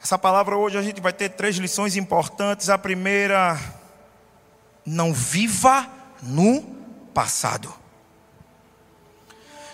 essa 0.00 0.16
palavra 0.16 0.56
hoje 0.56 0.78
a 0.78 0.82
gente 0.82 1.00
vai 1.00 1.12
ter 1.12 1.30
três 1.30 1.56
lições 1.56 1.96
importantes. 1.96 2.68
A 2.68 2.78
primeira, 2.78 3.58
não 4.86 5.12
viva 5.12 5.90
no 6.22 6.62
passado. 7.12 7.81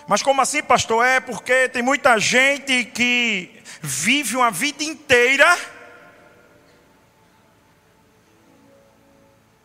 Mas 0.09 0.23
como 0.23 0.41
assim, 0.41 0.63
pastor? 0.63 1.05
É 1.05 1.19
porque 1.19 1.69
tem 1.69 1.83
muita 1.83 2.17
gente 2.17 2.83
que 2.85 3.61
vive 3.79 4.35
uma 4.35 4.49
vida 4.49 4.83
inteira 4.83 5.45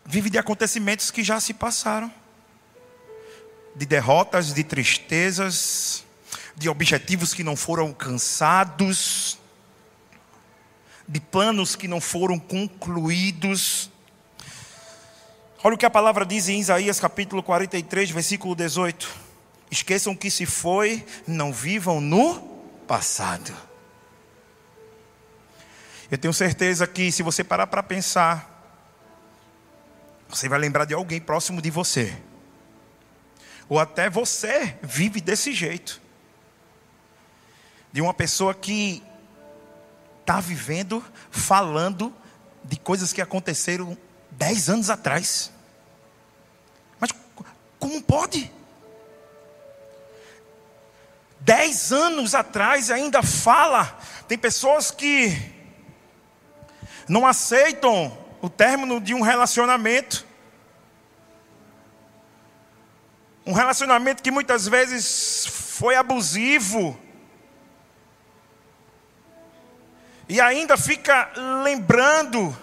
vive 0.05 0.29
de 0.29 0.37
acontecimentos 0.37 1.11
que 1.11 1.25
já 1.25 1.41
se 1.41 1.55
passaram. 1.55 2.13
De 3.75 3.87
derrotas, 3.87 4.53
de 4.53 4.63
tristezas, 4.63 6.05
de 6.55 6.69
objetivos 6.69 7.33
que 7.33 7.43
não 7.43 7.57
foram 7.57 7.87
alcançados 7.87 9.39
de 11.09 11.21
planos 11.21 11.75
que 11.75 11.89
não 11.89 12.03
foram 12.03 12.39
concluídos. 12.39 13.91
Olha 15.63 15.75
o 15.75 15.79
que 15.79 15.87
a 15.87 15.91
palavra 15.91 16.27
diz 16.27 16.51
em 16.51 16.61
Isaías 16.61 17.01
capítulo 17.01 17.43
43, 17.43 18.11
versículo 18.11 18.55
18: 18.55 19.34
Esqueçam 19.75 20.15
que 20.15 20.31
se 20.31 20.47
foi, 20.47 21.05
não 21.27 21.53
vivam 21.53 22.01
no 22.01 22.39
passado. 22.87 23.53
Eu 26.09 26.17
tenho 26.17 26.33
certeza 26.33 26.87
que 26.87 27.11
se 27.11 27.25
você 27.25 27.43
parar 27.43 27.67
para 27.67 27.83
pensar, 27.83 28.49
você 30.29 30.49
vai 30.49 30.61
lembrar 30.61 30.85
de 30.85 30.95
alguém 30.95 31.21
próximo 31.21 31.61
de 31.61 31.73
você. 31.73 32.17
Ou 33.69 33.81
até 33.81 34.09
você 34.09 34.79
vive 34.81 35.21
desse 35.21 35.53
jeito. 35.53 36.01
De 37.91 38.01
uma 38.01 38.15
pessoa 38.15 38.55
que 38.55 39.03
está 40.21 40.39
vivendo, 40.39 41.05
falando 41.33 42.15
de 42.63 42.77
coisas 42.77 43.13
que 43.13 43.21
aconteceram 43.21 43.99
dez 44.31 44.71
anos 44.71 44.89
atrás. 44.89 45.51
Mas 47.01 47.11
como 47.81 48.01
pode? 48.01 48.53
Dez 51.45 51.93
anos 51.93 52.35
atrás 52.35 52.91
ainda 52.91 53.23
fala. 53.23 53.99
Tem 54.27 54.39
pessoas 54.39 54.91
que 54.91 55.31
não 57.07 57.27
aceitam 57.27 58.17
o 58.41 58.49
término 58.49 58.99
de 59.01 59.13
um 59.13 59.21
relacionamento. 59.21 60.27
Um 63.47 63.53
relacionamento 63.53 64.23
que 64.23 64.31
muitas 64.31 64.67
vezes 64.67 65.45
foi 65.47 65.97
abusivo, 65.97 66.99
e 70.29 70.41
ainda 70.41 70.77
fica 70.77 71.31
lembrando. 71.63 72.57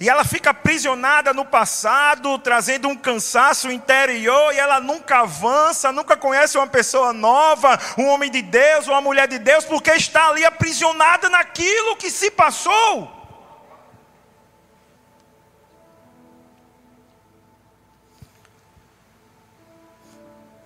E 0.00 0.08
ela 0.08 0.24
fica 0.24 0.48
aprisionada 0.48 1.34
no 1.34 1.44
passado, 1.44 2.38
trazendo 2.38 2.88
um 2.88 2.96
cansaço 2.96 3.70
interior, 3.70 4.54
e 4.54 4.58
ela 4.58 4.80
nunca 4.80 5.20
avança, 5.20 5.92
nunca 5.92 6.16
conhece 6.16 6.56
uma 6.56 6.66
pessoa 6.66 7.12
nova, 7.12 7.78
um 7.98 8.06
homem 8.06 8.30
de 8.30 8.40
Deus, 8.40 8.86
uma 8.86 9.02
mulher 9.02 9.28
de 9.28 9.38
Deus, 9.38 9.62
porque 9.66 9.90
está 9.90 10.30
ali 10.30 10.42
aprisionada 10.42 11.28
naquilo 11.28 11.98
que 11.98 12.10
se 12.10 12.30
passou. 12.30 13.14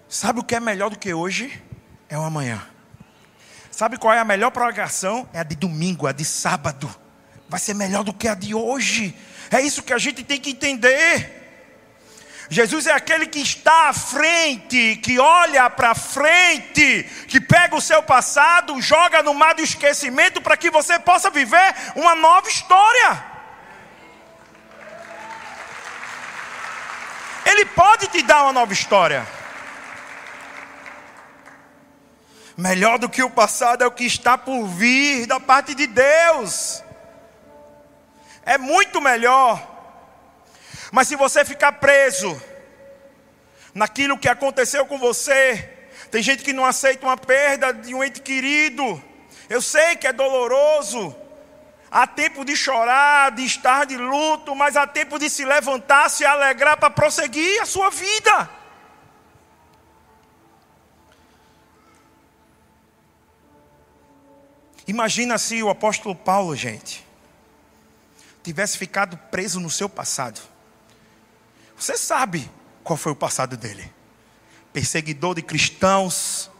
Sabe 0.09 0.39
o 0.39 0.45
que 0.45 0.55
é 0.55 0.61
melhor 0.61 0.91
do 0.91 0.99
que 0.99 1.13
hoje? 1.13 1.61
É 2.09 2.17
o 2.17 2.23
amanhã. 2.23 2.65
Sabe 3.69 3.99
qual 3.99 4.15
é 4.15 4.21
a 4.21 4.25
melhor 4.25 4.53
prorrogação? 4.53 5.29
É 5.33 5.41
a 5.41 5.43
de 5.43 5.57
domingo, 5.57 6.07
a 6.07 6.13
de 6.13 6.25
sábado. 6.25 6.89
Vai 7.55 7.61
ser 7.61 7.75
melhor 7.75 8.03
do 8.03 8.13
que 8.13 8.27
a 8.27 8.35
de 8.35 8.53
hoje. 8.53 9.17
É 9.49 9.61
isso 9.61 9.85
que 9.85 9.93
a 9.93 9.99
gente 9.99 10.25
tem 10.25 10.41
que 10.41 10.51
entender. 10.51 11.31
Jesus 12.51 12.89
é 12.89 12.93
aquele 12.93 13.29
que 13.29 13.39
está 13.39 13.91
à 13.91 13.93
frente, 13.93 14.97
que 14.97 15.21
olha 15.21 15.71
para 15.71 15.95
frente, 15.95 17.05
que 17.29 17.41
pega 17.41 17.77
o 17.77 17.81
seu 17.81 18.03
passado, 18.03 18.83
joga 18.83 19.23
no 19.23 19.33
mar 19.33 19.55
do 19.55 19.63
esquecimento 19.63 20.43
para 20.43 20.57
que 20.57 20.69
você 20.69 20.99
possa 20.99 21.31
viver 21.31 21.77
uma 21.95 22.17
nova 22.17 22.49
história. 22.49 23.25
Ele 27.47 27.67
pode 27.67 28.09
te 28.09 28.21
dar 28.23 28.43
uma 28.43 28.53
nova 28.53 28.73
história. 28.73 29.25
Melhor 32.57 32.99
do 32.99 33.09
que 33.09 33.23
o 33.23 33.31
passado 33.31 33.85
é 33.85 33.87
o 33.87 33.93
que 33.93 34.05
está 34.05 34.37
por 34.37 34.67
vir 34.67 35.27
da 35.27 35.39
parte 35.39 35.73
de 35.73 35.87
Deus. 35.87 36.84
É 38.45 38.59
muito 38.59 39.01
melhor. 39.01 39.73
Mas 40.93 41.09
se 41.09 41.17
você 41.17 41.45
ficar 41.45 41.73
preso 41.73 42.41
naquilo 43.75 44.19
que 44.19 44.29
aconteceu 44.29 44.87
com 44.87 44.99
você, 44.99 45.71
tem 46.11 46.23
gente 46.23 46.45
que 46.45 46.53
não 46.53 46.65
aceita 46.65 47.07
uma 47.07 47.17
perda 47.17 47.73
de 47.73 47.95
um 47.95 48.05
ente 48.05 48.21
querido. 48.21 49.03
Eu 49.49 49.61
sei 49.61 49.97
que 49.97 50.07
é 50.07 50.13
doloroso. 50.13 51.15
há 51.91 52.09
tempo 52.09 52.45
de 52.45 52.57
chorar, 52.57 53.31
de 53.31 53.45
estar 53.45 53.87
de 53.87 53.97
luto, 53.97 54.55
mas 54.55 54.77
há 54.77 54.85
tempo 54.85 55.17
de 55.17 55.31
se 55.31 55.45
levantar, 55.45 56.11
se 56.11 56.25
alegrar 56.25 56.77
para 56.77 56.91
prosseguir 56.91 57.63
a 57.63 57.67
sua 57.67 57.89
vida. 57.89 58.51
Imagina 64.89 65.39
se 65.39 65.63
o 65.63 65.71
apóstolo 65.71 66.17
Paulo, 66.17 66.55
gente, 66.57 67.04
tivesse 68.45 68.77
ficado 68.77 69.17
preso 69.31 69.59
no 69.59 69.71
seu 69.71 69.89
passado. 69.89 70.39
Você 71.77 71.97
sabe 71.97 72.49
qual 72.85 72.97
foi 72.97 73.11
o 73.11 73.17
passado 73.17 73.57
dele? 73.57 73.91
Perseguidor 74.71 75.35
de 75.35 75.43
cristãos, 75.43 76.51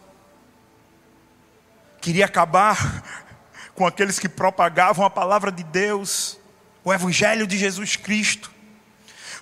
queria 2.01 2.25
acabar 2.25 3.03
com 3.75 3.85
aqueles 3.85 4.17
que 4.17 4.27
propagavam 4.27 5.05
a 5.05 5.09
palavra 5.09 5.51
de 5.51 5.63
Deus, 5.63 6.39
o 6.83 6.91
Evangelho 6.91 7.45
de 7.45 7.57
Jesus 7.57 7.95
Cristo. 7.95 8.51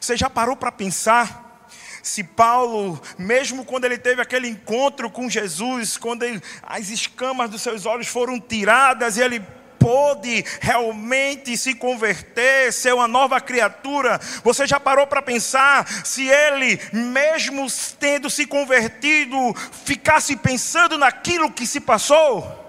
Você 0.02 0.18
já 0.18 0.30
parou 0.30 0.58
para 0.58 0.72
pensar 0.72 1.68
se 2.02 2.22
Paulo, 2.22 3.02
mesmo 3.18 3.64
quando 3.64 3.86
ele 3.86 3.98
teve 3.98 4.22
aquele 4.22 4.50
encontro 4.50 5.10
com 5.10 5.30
Jesus, 5.30 5.96
quando 5.96 6.24
ele, 6.24 6.44
as 6.62 6.90
escamas 6.90 7.50
dos 7.50 7.62
seus 7.62 7.86
olhos 7.86 8.08
foram 8.08 8.38
tiradas 8.38 9.16
e 9.16 9.22
ele 9.22 9.42
pôde 9.84 10.46
realmente 10.62 11.58
se 11.58 11.76
converter, 11.76 12.72
ser 12.72 12.94
uma 12.94 13.06
nova 13.06 13.42
criatura. 13.42 14.18
Você 14.42 14.66
já 14.66 14.80
parou 14.80 15.06
para 15.06 15.22
pensar 15.22 15.86
se 16.06 16.26
ele, 16.26 16.80
mesmo 16.94 17.68
tendo 18.00 18.30
se 18.30 18.48
convertido, 18.48 19.38
ficasse 19.84 20.38
pensando 20.38 20.98
naquilo 20.98 21.52
que 21.52 21.68
se 21.68 21.82
passou? 21.82 22.62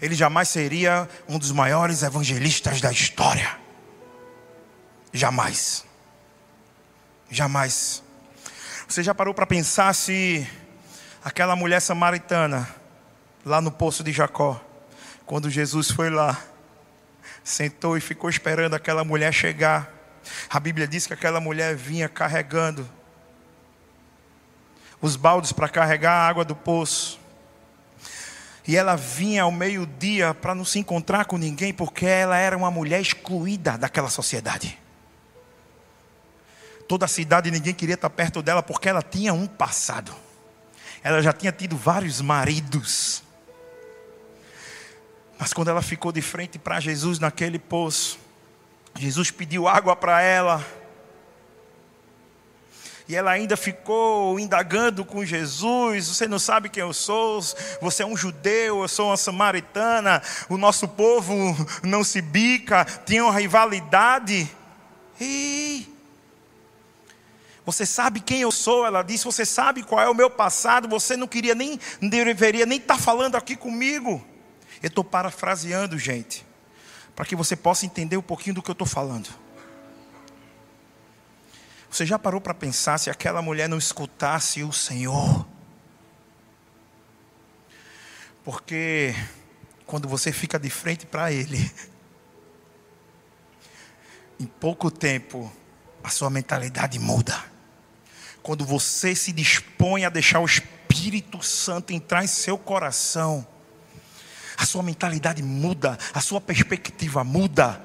Ele 0.00 0.14
jamais 0.14 0.48
seria 0.48 1.06
um 1.28 1.38
dos 1.38 1.52
maiores 1.52 2.02
evangelistas 2.02 2.80
da 2.80 2.90
história. 2.90 3.58
Jamais. 5.12 5.84
Jamais. 7.30 8.02
Você 8.88 9.02
já 9.02 9.14
parou 9.14 9.34
para 9.34 9.44
pensar 9.46 9.94
se 9.94 10.48
aquela 11.22 11.54
mulher 11.54 11.80
samaritana, 11.80 12.66
lá 13.44 13.60
no 13.60 13.70
poço 13.70 14.02
de 14.02 14.10
Jacó, 14.10 14.58
quando 15.30 15.48
Jesus 15.48 15.92
foi 15.92 16.10
lá, 16.10 16.42
sentou 17.44 17.96
e 17.96 18.00
ficou 18.00 18.28
esperando 18.28 18.74
aquela 18.74 19.04
mulher 19.04 19.32
chegar. 19.32 19.88
A 20.50 20.58
Bíblia 20.58 20.88
diz 20.88 21.06
que 21.06 21.12
aquela 21.12 21.38
mulher 21.38 21.76
vinha 21.76 22.08
carregando 22.08 22.90
os 25.00 25.14
baldes 25.14 25.52
para 25.52 25.68
carregar 25.68 26.14
a 26.14 26.26
água 26.26 26.44
do 26.44 26.56
poço. 26.56 27.20
E 28.66 28.76
ela 28.76 28.96
vinha 28.96 29.44
ao 29.44 29.52
meio-dia 29.52 30.34
para 30.34 30.52
não 30.52 30.64
se 30.64 30.80
encontrar 30.80 31.26
com 31.26 31.38
ninguém, 31.38 31.72
porque 31.72 32.06
ela 32.06 32.36
era 32.36 32.56
uma 32.56 32.68
mulher 32.68 33.00
excluída 33.00 33.78
daquela 33.78 34.10
sociedade. 34.10 34.76
Toda 36.88 37.04
a 37.04 37.08
cidade 37.08 37.52
ninguém 37.52 37.72
queria 37.72 37.94
estar 37.94 38.10
perto 38.10 38.42
dela 38.42 38.64
porque 38.64 38.88
ela 38.88 39.00
tinha 39.00 39.32
um 39.32 39.46
passado. 39.46 40.12
Ela 41.04 41.22
já 41.22 41.32
tinha 41.32 41.52
tido 41.52 41.76
vários 41.76 42.20
maridos. 42.20 43.29
Mas 45.40 45.54
quando 45.54 45.68
ela 45.68 45.80
ficou 45.80 46.12
de 46.12 46.20
frente 46.20 46.58
para 46.58 46.78
Jesus 46.80 47.18
naquele 47.18 47.58
poço, 47.58 48.18
Jesus 48.94 49.30
pediu 49.30 49.66
água 49.66 49.96
para 49.96 50.20
ela. 50.20 50.62
E 53.08 53.16
ela 53.16 53.30
ainda 53.30 53.56
ficou 53.56 54.38
indagando 54.38 55.02
com 55.02 55.24
Jesus: 55.24 56.08
Você 56.08 56.28
não 56.28 56.38
sabe 56.38 56.68
quem 56.68 56.82
eu 56.82 56.92
sou? 56.92 57.40
Você 57.80 58.02
é 58.02 58.06
um 58.06 58.14
judeu, 58.14 58.82
eu 58.82 58.88
sou 58.88 59.06
uma 59.06 59.16
samaritana. 59.16 60.22
O 60.46 60.58
nosso 60.58 60.86
povo 60.86 61.34
não 61.82 62.04
se 62.04 62.20
bica, 62.20 62.84
tinha 63.06 63.24
uma 63.24 63.32
rivalidade. 63.32 64.46
Ei, 65.18 65.88
você 67.64 67.86
sabe 67.86 68.20
quem 68.20 68.42
eu 68.42 68.52
sou? 68.52 68.84
Ela 68.84 69.02
disse: 69.02 69.24
Você 69.24 69.46
sabe 69.46 69.84
qual 69.84 70.02
é 70.02 70.10
o 70.10 70.14
meu 70.14 70.28
passado? 70.28 70.86
Você 70.86 71.16
não 71.16 71.26
queria 71.26 71.54
nem, 71.54 71.80
deveria 71.98 72.66
nem 72.66 72.76
estar 72.76 72.98
falando 72.98 73.36
aqui 73.36 73.56
comigo. 73.56 74.22
Eu 74.82 74.88
estou 74.88 75.04
parafraseando, 75.04 75.98
gente, 75.98 76.46
para 77.14 77.24
que 77.24 77.36
você 77.36 77.54
possa 77.54 77.84
entender 77.84 78.16
um 78.16 78.22
pouquinho 78.22 78.54
do 78.54 78.62
que 78.62 78.70
eu 78.70 78.74
estou 78.74 78.86
falando. 78.86 79.28
Você 81.90 82.06
já 82.06 82.18
parou 82.18 82.40
para 82.40 82.54
pensar 82.54 82.98
se 82.98 83.10
aquela 83.10 83.42
mulher 83.42 83.68
não 83.68 83.76
escutasse 83.76 84.62
o 84.62 84.72
Senhor? 84.72 85.46
Porque 88.44 89.14
quando 89.84 90.08
você 90.08 90.32
fica 90.32 90.58
de 90.58 90.70
frente 90.70 91.04
para 91.04 91.32
Ele, 91.32 91.70
em 94.38 94.46
pouco 94.46 94.90
tempo, 94.90 95.52
a 96.02 96.08
sua 96.08 96.30
mentalidade 96.30 96.98
muda. 96.98 97.44
Quando 98.42 98.64
você 98.64 99.14
se 99.14 99.32
dispõe 99.32 100.04
a 100.04 100.08
deixar 100.08 100.40
o 100.40 100.46
Espírito 100.46 101.42
Santo 101.42 101.92
entrar 101.92 102.24
em 102.24 102.28
seu 102.28 102.56
coração, 102.56 103.46
a 104.60 104.66
sua 104.66 104.82
mentalidade 104.82 105.42
muda, 105.42 105.96
a 106.12 106.20
sua 106.20 106.38
perspectiva 106.38 107.24
muda. 107.24 107.80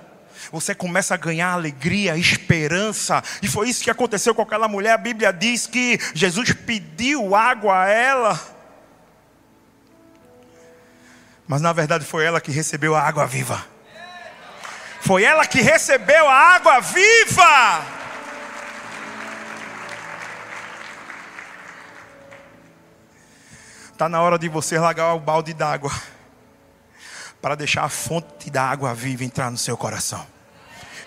Você 0.51 0.75
começa 0.75 1.13
a 1.13 1.17
ganhar 1.17 1.53
alegria, 1.53 2.17
esperança, 2.17 3.23
e 3.41 3.47
foi 3.47 3.69
isso 3.69 3.81
que 3.81 3.89
aconteceu 3.89 4.35
com 4.35 4.41
aquela 4.41 4.67
mulher. 4.67 4.91
A 4.91 4.97
Bíblia 4.97 5.31
diz 5.31 5.65
que 5.65 5.97
Jesus 6.13 6.51
pediu 6.51 7.33
água 7.33 7.83
a 7.83 7.88
ela, 7.88 8.39
mas 11.47 11.61
na 11.61 11.71
verdade 11.71 12.03
foi 12.03 12.25
ela 12.25 12.41
que 12.41 12.51
recebeu 12.51 12.93
a 12.93 13.01
água 13.01 13.25
viva. 13.25 13.65
Foi 14.99 15.23
ela 15.23 15.47
que 15.47 15.61
recebeu 15.61 16.27
a 16.27 16.55
água 16.55 16.81
viva. 16.81 17.85
Está 23.93 24.09
na 24.09 24.21
hora 24.21 24.38
de 24.38 24.49
você 24.49 24.77
largar 24.77 25.13
o 25.13 25.21
balde 25.21 25.53
d'água 25.53 25.89
para 27.45 27.53
deixar 27.53 27.84
a 27.84 27.89
fonte 27.89 28.49
da 28.49 28.63
água 28.63 28.91
viva 28.95 29.23
entrar 29.23 29.51
no 29.51 29.58
seu 29.60 29.77
coração. 29.77 30.25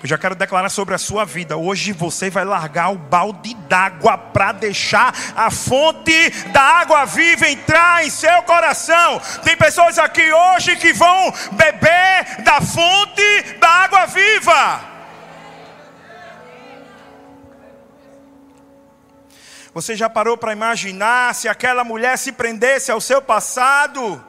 Eu 0.01 0.09
já 0.09 0.17
quero 0.17 0.37
declarar 0.37 0.69
sobre 0.69 0.95
a 0.95 0.99
sua 0.99 1.25
vida. 1.25 1.57
Hoje 1.57 1.91
você 1.91 2.31
vai 2.31 2.45
largar 2.45 2.93
o 2.93 2.97
balde 2.97 3.55
d'água 3.69 4.17
para 4.17 4.53
deixar 4.53 5.13
a 5.35 5.51
fonte 5.51 6.31
da 6.53 6.63
água 6.63 7.05
viva 7.07 7.49
entrar 7.49 8.07
em 8.07 8.09
seu 8.09 8.41
coração. 8.45 9.21
Tem 9.43 9.57
pessoas 9.57 9.99
aqui 9.99 10.33
hoje 10.33 10.77
que 10.77 10.93
vão 10.93 11.33
beber 11.51 12.43
da 12.45 12.61
fonte 12.61 13.43
da 13.59 13.69
água 13.69 14.07
viva. 14.07 14.81
Você 19.75 19.97
já 19.97 20.09
parou 20.09 20.37
para 20.37 20.53
imaginar 20.53 21.35
se 21.35 21.49
aquela 21.49 21.83
mulher 21.83 22.17
se 22.17 22.31
prendesse 22.31 22.93
ao 22.93 23.01
seu 23.01 23.21
passado? 23.21 24.25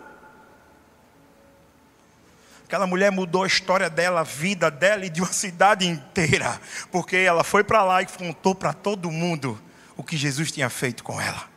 Aquela 2.69 2.85
mulher 2.85 3.11
mudou 3.11 3.41
a 3.41 3.47
história 3.47 3.89
dela, 3.89 4.19
a 4.19 4.23
vida 4.23 4.69
dela 4.69 5.03
e 5.03 5.09
de 5.09 5.21
uma 5.21 5.33
cidade 5.33 5.87
inteira, 5.87 6.61
porque 6.91 7.15
ela 7.15 7.43
foi 7.43 7.63
para 7.63 7.83
lá 7.83 8.03
e 8.03 8.05
contou 8.05 8.53
para 8.53 8.73
todo 8.73 9.09
mundo 9.09 9.59
o 9.97 10.03
que 10.03 10.15
Jesus 10.15 10.51
tinha 10.51 10.69
feito 10.69 11.03
com 11.03 11.19
ela. 11.19 11.49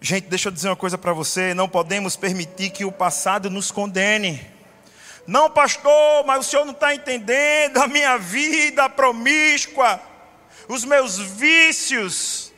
Gente, 0.00 0.28
deixa 0.28 0.48
eu 0.48 0.52
dizer 0.52 0.70
uma 0.70 0.76
coisa 0.76 0.96
para 0.96 1.12
você: 1.12 1.52
não 1.52 1.68
podemos 1.68 2.16
permitir 2.16 2.70
que 2.70 2.86
o 2.86 2.90
passado 2.90 3.50
nos 3.50 3.70
condene. 3.70 4.40
Não, 5.26 5.50
pastor, 5.50 6.24
mas 6.24 6.46
o 6.46 6.50
senhor 6.50 6.64
não 6.64 6.72
está 6.72 6.94
entendendo 6.94 7.82
a 7.82 7.86
minha 7.86 8.16
vida 8.16 8.88
promíscua, 8.88 10.00
os 10.66 10.86
meus 10.86 11.18
vícios. 11.18 12.50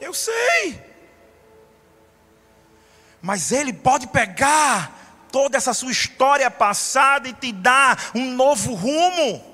Eu 0.00 0.14
sei. 0.14 0.87
Mas 3.20 3.52
Ele 3.52 3.72
pode 3.72 4.06
pegar 4.06 5.26
toda 5.30 5.56
essa 5.56 5.74
sua 5.74 5.92
história 5.92 6.50
passada 6.50 7.28
e 7.28 7.32
te 7.32 7.52
dar 7.52 8.10
um 8.14 8.32
novo 8.32 8.74
rumo. 8.74 9.44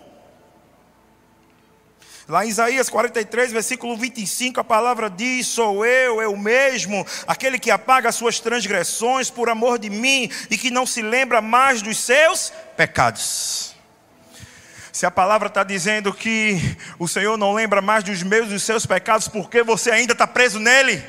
Lá 2.27 2.47
em 2.47 2.49
Isaías 2.49 2.89
43, 2.89 3.53
versículo 3.53 3.99
25, 3.99 4.59
a 4.59 4.65
palavra 4.65 5.11
diz: 5.11 5.47
Sou 5.47 5.85
eu, 5.85 6.23
eu 6.23 6.35
mesmo, 6.37 7.07
aquele 7.27 7.59
que 7.59 7.71
apaga 7.71 8.09
as 8.09 8.15
suas 8.15 8.41
transgressões 8.41 9.29
por 9.29 9.51
amor 9.51 9.79
de 9.79 9.91
mim 9.91 10.31
e 10.51 10.57
que 10.57 10.71
não 10.71 10.87
se 10.87 11.03
lembra 11.03 11.43
mais 11.43 11.83
dos 11.83 11.99
seus 11.99 12.51
pecados. 12.79 13.75
Se 14.91 15.05
a 15.05 15.11
palavra 15.11 15.49
está 15.49 15.63
dizendo 15.65 16.15
que 16.15 16.79
o 16.99 17.07
Senhor 17.07 17.37
não 17.37 17.53
lembra 17.53 17.83
mais 17.83 18.03
dos 18.05 18.23
meus 18.23 18.47
e 18.47 18.51
dos 18.51 18.63
seus 18.63 18.87
pecados, 18.87 19.29
porque 19.29 19.63
você 19.63 19.91
ainda 19.91 20.13
está 20.13 20.27
preso 20.27 20.59
nele? 20.59 21.05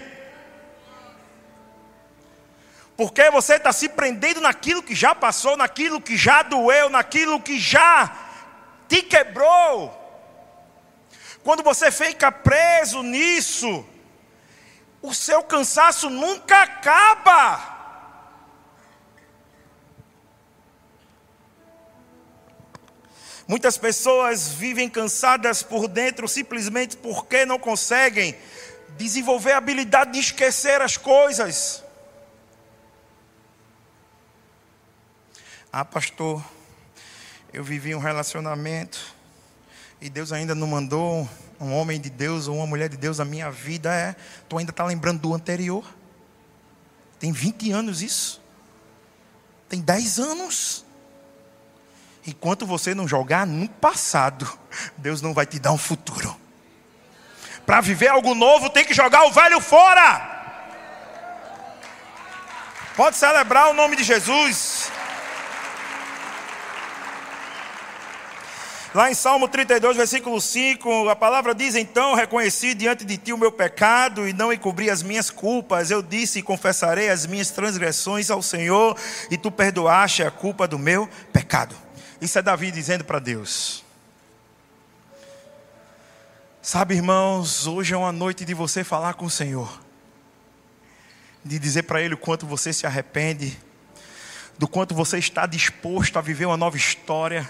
Porque 2.97 3.29
você 3.29 3.55
está 3.55 3.73
se 3.73 3.89
prendendo 3.89 4.39
naquilo 4.39 4.81
que 4.81 4.95
já 4.95 5.13
passou, 5.13 5.58
naquilo 5.58 5.99
que 5.99 6.15
já 6.15 6.43
doeu, 6.43 6.89
naquilo 6.89 7.41
que 7.41 7.60
já 7.60 8.15
te 8.88 9.01
quebrou. 9.01 10.01
Quando 11.43 11.62
você 11.62 11.91
fica 11.91 12.31
preso 12.31 13.03
nisso, 13.03 13.86
o 15.01 15.13
seu 15.13 15.43
cansaço 15.43 16.10
nunca 16.10 16.63
acaba. 16.63 17.75
Muitas 23.47 23.77
pessoas 23.77 24.47
vivem 24.47 24.89
cansadas 24.89 25.62
por 25.62 25.88
dentro 25.88 26.27
simplesmente 26.27 26.97
porque 26.97 27.45
não 27.45 27.60
conseguem 27.60 28.36
desenvolver 28.97 29.51
a 29.51 29.58
habilidade 29.58 30.13
de 30.13 30.19
esquecer 30.19 30.81
as 30.81 30.97
coisas. 30.97 31.85
Ah, 35.77 35.83
pastor, 35.83 36.41
eu 37.51 37.61
vivi 37.61 37.93
um 37.93 37.99
relacionamento 37.99 39.13
e 39.99 40.09
Deus 40.09 40.31
ainda 40.31 40.55
não 40.55 40.67
mandou 40.67 41.29
um 41.59 41.75
homem 41.75 41.99
de 41.99 42.09
Deus 42.09 42.47
ou 42.47 42.55
uma 42.55 42.65
mulher 42.65 42.88
de 42.88 42.95
Deus 42.95 43.17
na 43.17 43.25
minha 43.25 43.51
vida. 43.51 43.93
É, 43.93 44.15
tu 44.47 44.57
ainda 44.57 44.71
está 44.71 44.85
lembrando 44.85 45.19
do 45.19 45.33
anterior? 45.33 45.83
Tem 47.19 47.33
20 47.33 47.73
anos 47.73 48.01
isso? 48.01 48.41
Tem 49.67 49.81
10 49.81 50.17
anos? 50.17 50.85
Enquanto 52.25 52.65
você 52.65 52.95
não 52.95 53.05
jogar 53.05 53.45
no 53.45 53.67
passado, 53.67 54.49
Deus 54.95 55.21
não 55.21 55.33
vai 55.33 55.45
te 55.45 55.59
dar 55.59 55.73
um 55.73 55.77
futuro. 55.77 56.33
Para 57.65 57.81
viver 57.81 58.07
algo 58.07 58.33
novo, 58.33 58.69
tem 58.69 58.85
que 58.85 58.93
jogar 58.93 59.25
o 59.25 59.31
velho 59.33 59.59
fora. 59.59 60.55
Pode 62.95 63.17
celebrar 63.17 63.71
o 63.71 63.73
nome 63.73 63.97
de 63.97 64.05
Jesus. 64.05 64.74
Lá 68.95 69.12
em 69.12 69.13
Salmo 69.13 69.49
32, 69.49 69.97
versículo 69.97 70.39
5, 70.39 71.10
a 71.10 71.17
palavra 71.17 71.53
diz: 71.53 71.75
Então 71.75 72.15
reconheci 72.15 72.73
diante 72.73 73.03
de 73.03 73.17
ti 73.17 73.34
o 73.34 73.38
meu 73.38 73.51
pecado 73.51 74.25
e 74.25 74.31
não 74.31 74.53
encobri 74.53 74.89
as 74.89 75.03
minhas 75.03 75.29
culpas. 75.29 75.91
Eu 75.91 76.01
disse 76.01 76.39
e 76.39 76.41
confessarei 76.41 77.10
as 77.10 77.25
minhas 77.25 77.51
transgressões 77.51 78.31
ao 78.31 78.41
Senhor, 78.41 78.97
e 79.29 79.38
tu 79.38 79.51
perdoaste 79.51 80.23
a 80.23 80.31
culpa 80.31 80.65
do 80.65 80.79
meu 80.79 81.10
pecado. 81.34 81.75
Isso 82.21 82.39
é 82.39 82.41
Davi 82.41 82.71
dizendo 82.71 83.03
para 83.03 83.19
Deus. 83.19 83.84
Sabe, 86.62 86.95
irmãos, 86.95 87.67
hoje 87.67 87.93
é 87.93 87.97
uma 87.97 88.13
noite 88.13 88.45
de 88.45 88.53
você 88.53 88.81
falar 88.81 89.15
com 89.15 89.25
o 89.25 89.29
Senhor, 89.29 89.77
de 91.43 91.60
dizer 91.60 91.84
para 91.84 92.01
Ele 92.01 92.13
o 92.13 92.17
quanto 92.17 92.45
você 92.45 92.71
se 92.71 92.88
arrepende, 92.88 93.60
do 94.58 94.69
quanto 94.69 94.95
você 94.95 95.17
está 95.17 95.45
disposto 95.45 96.17
a 96.17 96.21
viver 96.21 96.45
uma 96.45 96.55
nova 96.55 96.77
história, 96.77 97.45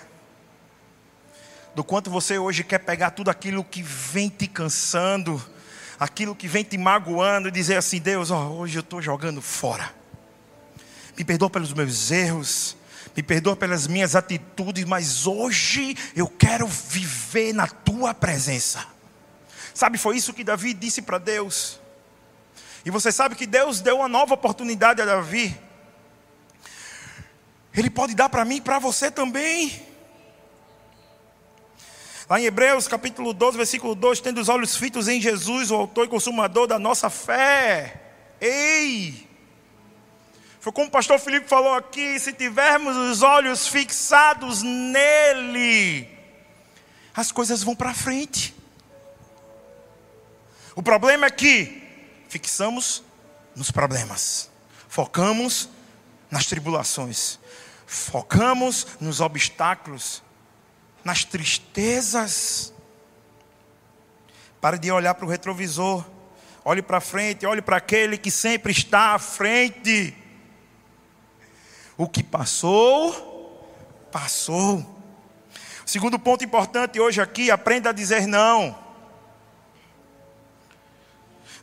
do 1.76 1.84
quanto 1.84 2.10
você 2.10 2.40
hoje 2.40 2.64
quer 2.64 2.80
pegar 2.80 3.12
tudo 3.12 3.30
aquilo 3.30 3.64
que 3.64 3.84
vem 3.84 4.30
te 4.30 4.48
cansando, 4.48 5.44
aquilo 6.00 6.34
que 6.34 6.48
vem 6.48 6.64
te 6.64 6.78
magoando, 6.78 7.50
e 7.50 7.52
dizer 7.52 7.76
assim: 7.76 8.00
Deus, 8.00 8.32
ó, 8.32 8.48
hoje 8.48 8.78
eu 8.78 8.82
estou 8.82 9.02
jogando 9.02 9.42
fora, 9.42 9.94
me 11.18 11.26
perdoa 11.26 11.50
pelos 11.50 11.74
meus 11.74 12.10
erros, 12.12 12.78
me 13.16 13.22
perdoa 13.22 13.58
pelas 13.58 13.88
minhas 13.88 14.16
atitudes, 14.16 14.86
mas 14.86 15.28
hoje 15.28 15.98
eu 16.16 16.28
quero 16.28 16.66
viver 16.66 17.54
na 17.54 17.68
tua 17.68 18.14
presença. 18.14 18.86
Sabe, 19.74 19.98
foi 19.98 20.16
isso 20.16 20.34
que 20.34 20.44
Davi 20.44 20.74
disse 20.74 21.02
para 21.02 21.18
Deus. 21.18 21.82
E 22.86 22.90
você 22.90 23.12
sabe 23.12 23.36
que 23.36 23.46
Deus 23.46 23.82
deu 23.82 23.98
uma 23.98 24.08
nova 24.08 24.36
oportunidade 24.36 25.02
a 25.02 25.06
Davi. 25.06 25.60
Ele 27.74 27.90
pode 27.90 28.16
dar 28.16 28.30
para 28.30 28.46
mim 28.46 28.58
e 28.58 28.62
para 28.62 28.80
você 28.80 29.12
também. 29.12 29.95
Lá 32.28 32.40
em 32.40 32.46
Hebreus 32.46 32.88
capítulo 32.88 33.34
12, 33.34 33.58
versículo 33.58 33.94
2: 33.94 34.20
Tendo 34.20 34.42
os 34.42 34.50
olhos 34.50 34.76
fitos 34.76 35.08
em 35.08 35.22
Jesus, 35.22 35.70
o 35.70 35.76
autor 35.76 36.06
e 36.06 36.10
consumador 36.10 36.66
da 36.66 36.80
nossa 36.80 37.10
fé. 37.10 38.02
Ei! 38.42 39.30
Foi 40.60 40.74
como 40.74 40.88
o 40.88 40.92
pastor 40.92 41.20
Felipe 41.20 41.48
falou 41.48 41.76
aqui: 41.76 42.20
se 42.20 42.34
tivermos 42.34 42.98
os 42.98 43.22
olhos 43.22 43.68
fixados 43.68 44.64
nele, 44.64 46.10
as 47.14 47.32
coisas 47.32 47.62
vão 47.62 47.76
para 47.76 47.94
frente. 47.94 48.56
O 50.76 50.82
problema 50.82 51.28
é 51.28 51.30
que 51.30 51.84
fixamos 52.28 53.04
nos 53.56 53.70
problemas, 53.70 54.50
focamos 54.90 55.70
nas 56.32 56.48
tribulações, 56.48 57.38
focamos 57.86 58.88
nos 59.00 59.22
obstáculos, 59.22 60.24
nas 61.06 61.24
tristezas. 61.24 62.74
Pare 64.60 64.80
de 64.80 64.92
olhar 64.92 65.14
para 65.14 65.26
o 65.26 65.30
retrovisor, 65.30 66.04
olhe 66.66 66.82
para 66.82 67.00
frente, 67.00 67.46
olhe 67.46 67.62
para 67.62 67.78
aquele 67.78 68.18
que 68.18 68.32
sempre 68.32 68.72
está 68.72 69.14
à 69.14 69.20
frente. 69.20 70.16
O 71.96 72.10
que 72.10 72.24
passou, 72.24 73.72
passou. 74.12 74.84
Segundo 75.86 76.18
ponto 76.18 76.44
importante 76.44 77.00
hoje 77.00 77.22
aqui, 77.22 77.52
aprenda 77.52 77.92
a 77.92 77.94
dizer 77.94 78.26
não. 78.26 78.85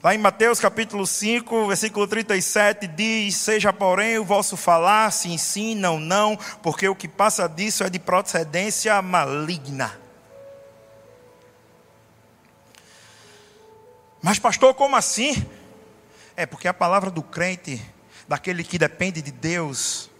Lá 0.03 0.17
em 0.17 0.19
Mateus 0.19 0.59
capítulo 0.59 1.07
5, 1.07 1.69
versículo 1.69 2.09
37, 2.09 2.89
diz: 2.89 3.37
Seja, 3.37 3.73
porém, 3.73 4.19
o 4.19 4.25
vosso 4.25 4.57
falar, 4.57 5.09
sim, 5.13 5.39
sim, 5.39 5.77
não, 5.77 6.01
não, 6.01 6.37
porque 6.61 6.89
o 6.89 6.97
que 6.97 7.07
passa 7.07 7.49
disso 7.49 7.85
é 7.85 7.89
de 7.89 8.01
procedência 8.01 9.01
maligna. 9.01 9.97
Mas, 14.21 14.41
pastor, 14.41 14.75
como 14.75 14.97
assim? 14.97 15.47
É 16.37 16.47
porque 16.47 16.67
a 16.67 16.75
palavra 16.75 17.09
do 17.09 17.23
crente, 17.23 17.81
daquele 18.27 18.65
que 18.65 18.79
depende 18.79 19.23
de 19.23 19.31
Deus, 19.31 20.11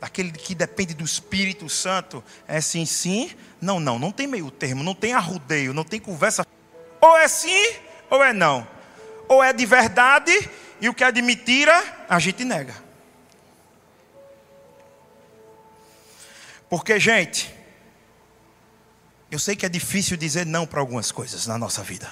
daquele 0.00 0.30
que 0.30 0.54
depende 0.54 0.94
do 0.94 1.04
Espírito 1.04 1.68
Santo, 1.68 2.22
é 2.46 2.60
sim, 2.60 2.86
sim, 2.86 3.32
não, 3.60 3.80
não. 3.80 3.98
Não 3.98 4.12
tem 4.12 4.28
meio 4.28 4.52
termo, 4.52 4.84
não 4.84 4.94
tem 4.94 5.14
arrudeio, 5.14 5.74
não 5.74 5.82
tem 5.82 5.98
conversa. 5.98 6.46
Ou 7.00 7.16
é 7.16 7.26
sim, 7.26 7.74
ou 8.08 8.22
é 8.22 8.32
não. 8.32 8.75
Ou 9.28 9.42
é 9.42 9.52
de 9.52 9.66
verdade, 9.66 10.32
e 10.80 10.88
o 10.88 10.94
que 10.94 11.04
é 11.04 11.10
de 11.10 11.22
mentira, 11.22 12.06
a 12.08 12.18
gente 12.18 12.44
nega. 12.44 12.74
Porque, 16.68 16.98
gente, 16.98 17.54
eu 19.30 19.38
sei 19.38 19.56
que 19.56 19.66
é 19.66 19.68
difícil 19.68 20.16
dizer 20.16 20.44
não 20.44 20.66
para 20.66 20.80
algumas 20.80 21.12
coisas 21.12 21.46
na 21.46 21.56
nossa 21.56 21.82
vida. 21.82 22.10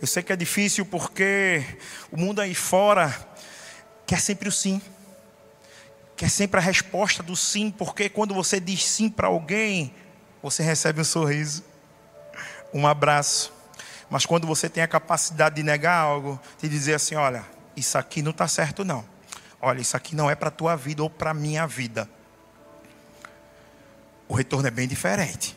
Eu 0.00 0.06
sei 0.06 0.22
que 0.22 0.32
é 0.32 0.36
difícil 0.36 0.86
porque 0.86 1.62
o 2.10 2.16
mundo 2.16 2.40
aí 2.40 2.54
fora 2.54 3.14
quer 4.06 4.20
sempre 4.20 4.48
o 4.48 4.52
sim 4.52 4.80
que 6.20 6.26
é 6.26 6.28
sempre 6.28 6.60
a 6.60 6.62
resposta 6.62 7.22
do 7.22 7.34
sim, 7.34 7.70
porque 7.70 8.10
quando 8.10 8.34
você 8.34 8.60
diz 8.60 8.84
sim 8.84 9.08
para 9.08 9.28
alguém, 9.28 9.94
você 10.42 10.62
recebe 10.62 11.00
um 11.00 11.04
sorriso, 11.04 11.64
um 12.74 12.86
abraço. 12.86 13.50
Mas 14.10 14.26
quando 14.26 14.46
você 14.46 14.68
tem 14.68 14.82
a 14.82 14.88
capacidade 14.88 15.54
de 15.54 15.62
negar 15.62 15.96
algo, 15.96 16.38
de 16.60 16.68
dizer 16.68 16.94
assim: 16.94 17.14
olha, 17.14 17.46
isso 17.76 17.96
aqui 17.96 18.20
não 18.20 18.32
está 18.32 18.48
certo, 18.48 18.84
não. 18.84 19.04
Olha, 19.62 19.80
isso 19.80 19.96
aqui 19.96 20.16
não 20.16 20.28
é 20.28 20.34
para 20.34 20.48
a 20.48 20.52
tua 20.52 20.74
vida 20.74 21.02
ou 21.02 21.08
para 21.08 21.30
a 21.30 21.34
minha 21.34 21.66
vida. 21.66 22.10
O 24.28 24.34
retorno 24.34 24.66
é 24.66 24.70
bem 24.70 24.88
diferente. 24.88 25.56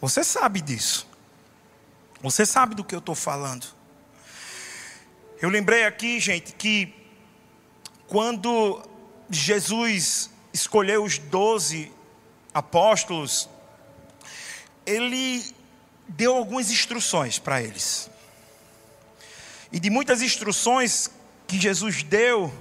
Você 0.00 0.22
sabe 0.22 0.60
disso. 0.60 1.08
Você 2.20 2.46
sabe 2.46 2.74
do 2.74 2.84
que 2.84 2.94
eu 2.94 3.00
estou 3.00 3.14
falando. 3.14 3.66
Eu 5.40 5.48
lembrei 5.48 5.84
aqui, 5.84 6.20
gente, 6.20 6.52
que 6.52 6.94
quando 8.06 8.80
Jesus 9.28 10.30
escolheu 10.52 11.02
os 11.02 11.18
doze 11.18 11.90
apóstolos, 12.54 13.48
ele 14.84 15.51
deu 16.16 16.36
algumas 16.36 16.70
instruções 16.70 17.38
para 17.38 17.62
eles. 17.62 18.10
E 19.70 19.80
de 19.80 19.90
muitas 19.90 20.22
instruções 20.22 21.10
que 21.46 21.58
Jesus 21.58 22.02
deu 22.02 22.52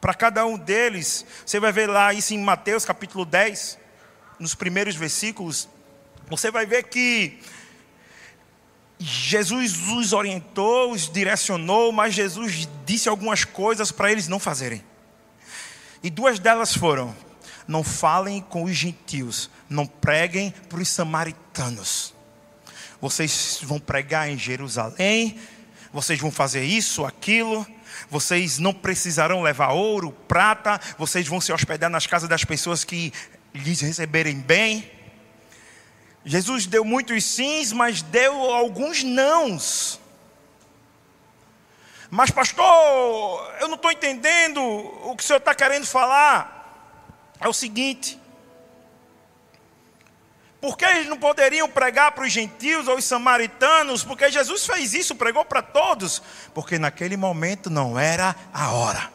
para 0.00 0.14
cada 0.14 0.46
um 0.46 0.56
deles, 0.56 1.26
você 1.44 1.58
vai 1.58 1.72
ver 1.72 1.88
lá 1.88 2.14
isso 2.14 2.32
em 2.32 2.38
Mateus 2.38 2.84
capítulo 2.84 3.24
10, 3.24 3.78
nos 4.38 4.54
primeiros 4.54 4.94
versículos, 4.94 5.68
você 6.28 6.50
vai 6.50 6.66
ver 6.66 6.84
que 6.84 7.40
Jesus 9.00 9.76
os 9.88 10.12
orientou, 10.12 10.92
os 10.92 11.10
direcionou, 11.10 11.90
mas 11.90 12.14
Jesus 12.14 12.68
disse 12.84 13.08
algumas 13.08 13.44
coisas 13.44 13.90
para 13.90 14.12
eles 14.12 14.28
não 14.28 14.38
fazerem. 14.38 14.84
E 16.02 16.10
duas 16.10 16.38
delas 16.38 16.74
foram: 16.74 17.14
não 17.66 17.82
falem 17.82 18.40
com 18.40 18.64
os 18.64 18.76
gentios, 18.76 19.50
não 19.68 19.86
preguem 19.86 20.52
para 20.68 20.80
os 20.80 20.88
samaritanos. 20.88 22.14
Vocês 23.00 23.60
vão 23.62 23.78
pregar 23.78 24.28
em 24.28 24.38
Jerusalém, 24.38 25.38
vocês 25.92 26.18
vão 26.18 26.30
fazer 26.30 26.64
isso, 26.64 27.04
aquilo, 27.04 27.66
vocês 28.10 28.58
não 28.58 28.74
precisarão 28.74 29.42
levar 29.42 29.72
ouro, 29.72 30.12
prata, 30.26 30.80
vocês 30.98 31.26
vão 31.26 31.40
se 31.40 31.52
hospedar 31.52 31.88
nas 31.88 32.06
casas 32.06 32.28
das 32.28 32.44
pessoas 32.44 32.84
que 32.84 33.12
lhes 33.54 33.80
receberem 33.80 34.40
bem. 34.40 34.90
Jesus 36.24 36.66
deu 36.66 36.84
muitos 36.84 37.24
sims, 37.24 37.72
mas 37.72 38.02
deu 38.02 38.34
alguns 38.52 39.02
nãos. 39.02 40.00
Mas, 42.10 42.30
pastor, 42.30 42.64
eu 43.60 43.68
não 43.68 43.76
estou 43.76 43.92
entendendo 43.92 44.60
o 44.60 45.14
que 45.14 45.22
o 45.22 45.26
senhor 45.26 45.38
está 45.38 45.54
querendo 45.54 45.86
falar. 45.86 46.56
É 47.40 47.48
o 47.48 47.52
seguinte: 47.52 48.18
Por 50.60 50.76
que 50.76 50.84
eles 50.84 51.06
não 51.06 51.16
poderiam 51.16 51.68
pregar 51.68 52.12
para 52.12 52.24
os 52.24 52.32
gentios 52.32 52.88
ou 52.88 52.96
os 52.96 53.04
samaritanos? 53.04 54.02
Porque 54.02 54.30
Jesus 54.30 54.66
fez 54.66 54.92
isso, 54.92 55.14
pregou 55.14 55.44
para 55.44 55.62
todos. 55.62 56.20
Porque 56.52 56.78
naquele 56.78 57.16
momento 57.16 57.70
não 57.70 57.98
era 57.98 58.34
a 58.52 58.72
hora. 58.72 59.10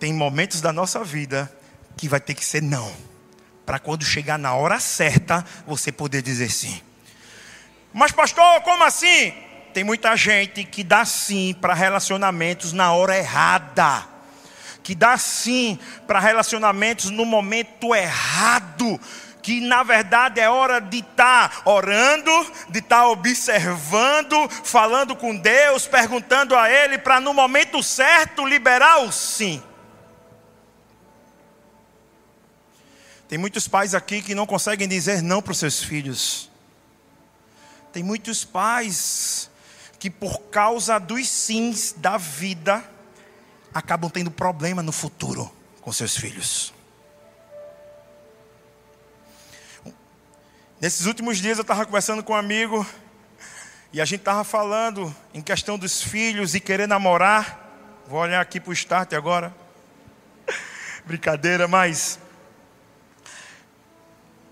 Tem 0.00 0.12
momentos 0.14 0.62
da 0.62 0.72
nossa 0.72 1.04
vida 1.04 1.52
que 1.96 2.08
vai 2.08 2.20
ter 2.20 2.34
que 2.34 2.44
ser 2.44 2.62
não. 2.62 2.90
Para 3.66 3.78
quando 3.78 4.04
chegar 4.04 4.38
na 4.38 4.54
hora 4.54 4.80
certa, 4.80 5.44
você 5.66 5.92
poder 5.92 6.22
dizer 6.22 6.50
sim. 6.50 6.80
Mas, 7.92 8.12
pastor, 8.12 8.60
como 8.62 8.84
assim? 8.84 9.34
Tem 9.74 9.84
muita 9.84 10.16
gente 10.16 10.64
que 10.64 10.82
dá 10.82 11.04
sim 11.04 11.54
para 11.60 11.74
relacionamentos 11.74 12.72
na 12.72 12.92
hora 12.94 13.16
errada. 13.16 14.06
Que 14.82 14.94
dá 14.94 15.18
sim 15.18 15.78
para 16.06 16.18
relacionamentos 16.18 17.10
no 17.10 17.26
momento 17.26 17.94
errado 17.94 18.98
que 19.46 19.60
na 19.60 19.84
verdade 19.84 20.40
é 20.40 20.50
hora 20.50 20.80
de 20.80 20.98
estar 20.98 21.48
tá 21.48 21.70
orando, 21.70 22.32
de 22.68 22.80
estar 22.80 23.02
tá 23.02 23.08
observando, 23.08 24.34
falando 24.64 25.14
com 25.14 25.36
Deus, 25.36 25.86
perguntando 25.86 26.56
a 26.56 26.68
Ele, 26.68 26.98
para 26.98 27.20
no 27.20 27.32
momento 27.32 27.80
certo 27.80 28.44
liberar 28.44 29.04
o 29.04 29.12
sim. 29.12 29.62
Tem 33.28 33.38
muitos 33.38 33.68
pais 33.68 33.94
aqui 33.94 34.20
que 34.20 34.34
não 34.34 34.46
conseguem 34.46 34.88
dizer 34.88 35.22
não 35.22 35.40
para 35.40 35.52
os 35.52 35.58
seus 35.58 35.80
filhos. 35.80 36.50
Tem 37.92 38.02
muitos 38.02 38.44
pais 38.44 39.48
que, 40.00 40.10
por 40.10 40.40
causa 40.50 40.98
dos 40.98 41.28
sims 41.28 41.94
da 41.96 42.16
vida, 42.16 42.82
acabam 43.72 44.10
tendo 44.10 44.28
problema 44.32 44.82
no 44.82 44.90
futuro 44.90 45.48
com 45.82 45.92
seus 45.92 46.16
filhos. 46.16 46.74
Nesses 50.78 51.06
últimos 51.06 51.38
dias 51.38 51.56
eu 51.56 51.62
estava 51.62 51.86
conversando 51.86 52.22
com 52.22 52.34
um 52.34 52.36
amigo 52.36 52.86
e 53.94 53.98
a 53.98 54.04
gente 54.04 54.20
estava 54.20 54.44
falando 54.44 55.14
em 55.32 55.40
questão 55.40 55.78
dos 55.78 56.02
filhos 56.02 56.54
e 56.54 56.60
querer 56.60 56.86
namorar. 56.86 58.04
Vou 58.06 58.20
olhar 58.20 58.42
aqui 58.42 58.60
para 58.60 58.68
o 58.68 58.74
start 58.74 59.14
agora. 59.14 59.56
Brincadeira, 61.06 61.66
mas 61.66 62.18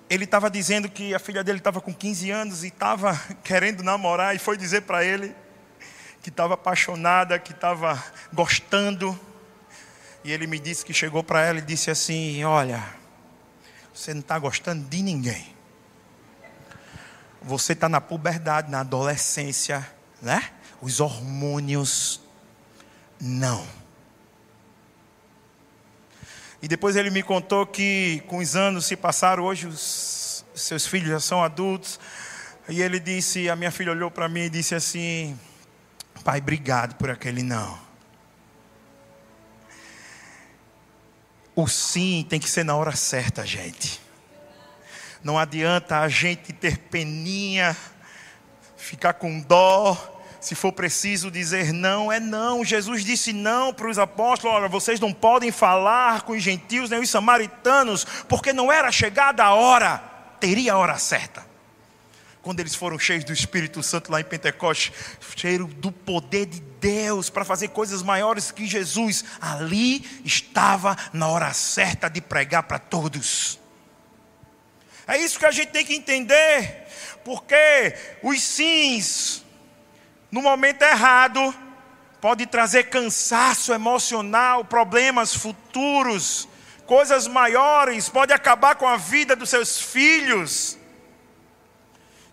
ele 0.09 0.25
estava 0.25 0.51
dizendo 0.51 0.89
que 0.89 1.15
a 1.15 1.19
filha 1.19 1.45
dele 1.45 1.59
estava 1.59 1.79
com 1.79 1.93
15 1.93 2.31
anos 2.31 2.65
e 2.65 2.69
estava 2.69 3.15
querendo 3.45 3.83
namorar 3.83 4.35
e 4.35 4.39
foi 4.39 4.57
dizer 4.57 4.81
para 4.83 5.05
ele 5.05 5.37
que 6.23 6.31
estava 6.31 6.55
apaixonada, 6.55 7.39
que 7.39 7.53
estava 7.53 8.03
gostando. 8.33 9.19
E 10.25 10.33
ele 10.33 10.47
me 10.47 10.59
disse 10.59 10.87
que 10.87 10.95
chegou 10.95 11.23
para 11.23 11.43
ela 11.43 11.59
e 11.59 11.63
disse 11.63 11.91
assim: 11.91 12.43
Olha, 12.45 12.83
você 13.93 14.15
não 14.15 14.23
está 14.23 14.39
gostando 14.39 14.89
de 14.89 15.03
ninguém. 15.03 15.54
Você 17.45 17.75
está 17.75 17.89
na 17.89 18.01
puberdade, 18.01 18.71
na 18.71 18.81
adolescência, 18.81 19.87
né? 20.21 20.51
Os 20.81 20.99
hormônios. 20.99 22.21
Não. 23.21 23.67
E 26.63 26.69
depois 26.69 26.97
ele 26.97 27.11
me 27.11 27.23
contou 27.23 27.67
que 27.67 28.23
com 28.27 28.39
os 28.39 28.57
anos 28.57 28.87
se 28.87 28.97
passaram, 28.97 29.45
hoje 29.45 29.67
os 29.67 30.45
seus 30.55 30.87
filhos 30.87 31.11
já 31.11 31.21
são 31.21 31.45
adultos. 31.45 32.01
E 32.67 32.81
ele 32.81 32.99
disse, 32.99 33.51
a 33.51 33.55
minha 33.55 33.71
filha 33.71 33.93
olhou 33.93 34.11
para 34.11 34.27
mim 34.27 34.45
e 34.45 34.51
disse 34.51 34.75
assim: 34.75 35.39
Pai, 36.25 36.39
obrigado 36.39 36.95
por 36.95 37.11
aquele 37.11 37.43
não. 37.43 37.79
O 41.55 41.69
sim 41.69 42.27
tem 42.29 42.41
que 42.41 42.49
ser 42.49 42.65
na 42.65 42.75
hora 42.75 42.97
certa, 42.97 43.47
gente. 43.47 44.01
Não 45.25 45.39
adianta 45.39 46.01
a 46.01 46.09
gente 46.09 46.53
ter 46.53 46.77
peninha, 46.77 47.75
ficar 48.77 49.15
com 49.15 49.41
dó, 49.41 50.15
se 50.39 50.55
for 50.55 50.71
preciso 50.71 51.31
dizer 51.31 51.73
não, 51.73 52.13
é 52.13 52.21
não. 52.21 52.63
Jesus 52.63 53.03
disse 53.03 53.33
não 53.33 53.73
para 53.73 53.89
os 53.89 53.99
apóstolos: 53.99 54.55
olha, 54.55 54.69
vocês 54.69 55.01
não 55.01 55.15
podem 55.15 55.51
falar 55.51 56.23
com 56.23 56.35
os 56.35 56.43
gentios 56.43 56.91
nem 56.91 57.01
os 57.01 57.09
samaritanos, 57.09 58.05
porque 58.29 58.53
não 58.53 58.71
era 58.71 58.93
chegada 58.93 59.43
a 59.43 59.55
hora, 59.55 59.97
teria 60.39 60.75
a 60.75 60.77
hora 60.77 60.99
certa. 60.99 61.43
Quando 62.43 62.61
eles 62.61 62.75
foram 62.75 62.99
cheios 62.99 63.25
do 63.25 63.33
Espírito 63.33 63.83
Santo 63.83 64.13
lá 64.13 64.21
em 64.21 64.25
Pentecostes, 64.25 64.93
cheio 65.35 65.67
do 65.67 65.91
poder 65.91 66.45
de 66.45 66.61
Deus 66.61 67.31
para 67.31 67.47
fazer 67.47 67.69
coisas 67.69 68.03
maiores 68.03 68.51
que 68.51 68.67
Jesus, 68.67 69.25
ali 69.41 70.05
estava 70.23 70.95
na 71.15 71.27
hora 71.29 71.51
certa 71.55 72.11
de 72.11 72.21
pregar 72.21 72.65
para 72.65 72.79
todos. 72.79 73.64
É 75.07 75.19
isso 75.19 75.39
que 75.39 75.47
a 75.47 75.51
gente 75.51 75.69
tem 75.69 75.85
que 75.85 75.95
entender, 75.95 76.87
porque 77.25 77.95
os 78.23 78.43
sims, 78.43 79.45
no 80.31 80.41
momento 80.41 80.83
errado, 80.83 81.55
pode 82.21 82.47
trazer 82.47 82.85
cansaço 82.85 83.75
emocional, 83.75 84.65
problemas 84.65 85.35
futuros, 85.35 86.49
coisas 86.87 87.27
maiores, 87.27 88.09
pode 88.09 88.33
acabar 88.33 88.77
com 88.77 88.87
a 88.87 88.97
vida 88.97 89.37
dos 89.37 89.51
seus 89.51 89.79
filhos. 89.79 90.79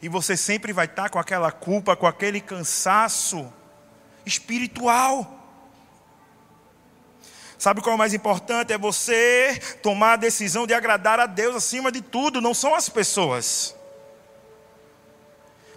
E 0.01 0.07
você 0.07 0.37
sempre 0.37 0.71
vai 0.71 0.85
estar 0.85 1.09
com 1.09 1.19
aquela 1.19 1.51
culpa, 1.51 1.95
com 1.95 2.07
aquele 2.07 2.39
cansaço 2.39 3.51
espiritual. 4.25 5.40
Sabe 7.61 7.79
qual 7.79 7.91
é 7.91 7.95
o 7.95 7.99
mais 7.99 8.11
importante? 8.11 8.73
É 8.73 8.77
você 8.79 9.61
tomar 9.83 10.13
a 10.13 10.15
decisão 10.15 10.65
de 10.65 10.73
agradar 10.73 11.19
a 11.19 11.27
Deus 11.27 11.55
acima 11.55 11.91
de 11.91 12.01
tudo, 12.01 12.41
não 12.41 12.55
são 12.55 12.73
as 12.73 12.89
pessoas. 12.89 13.75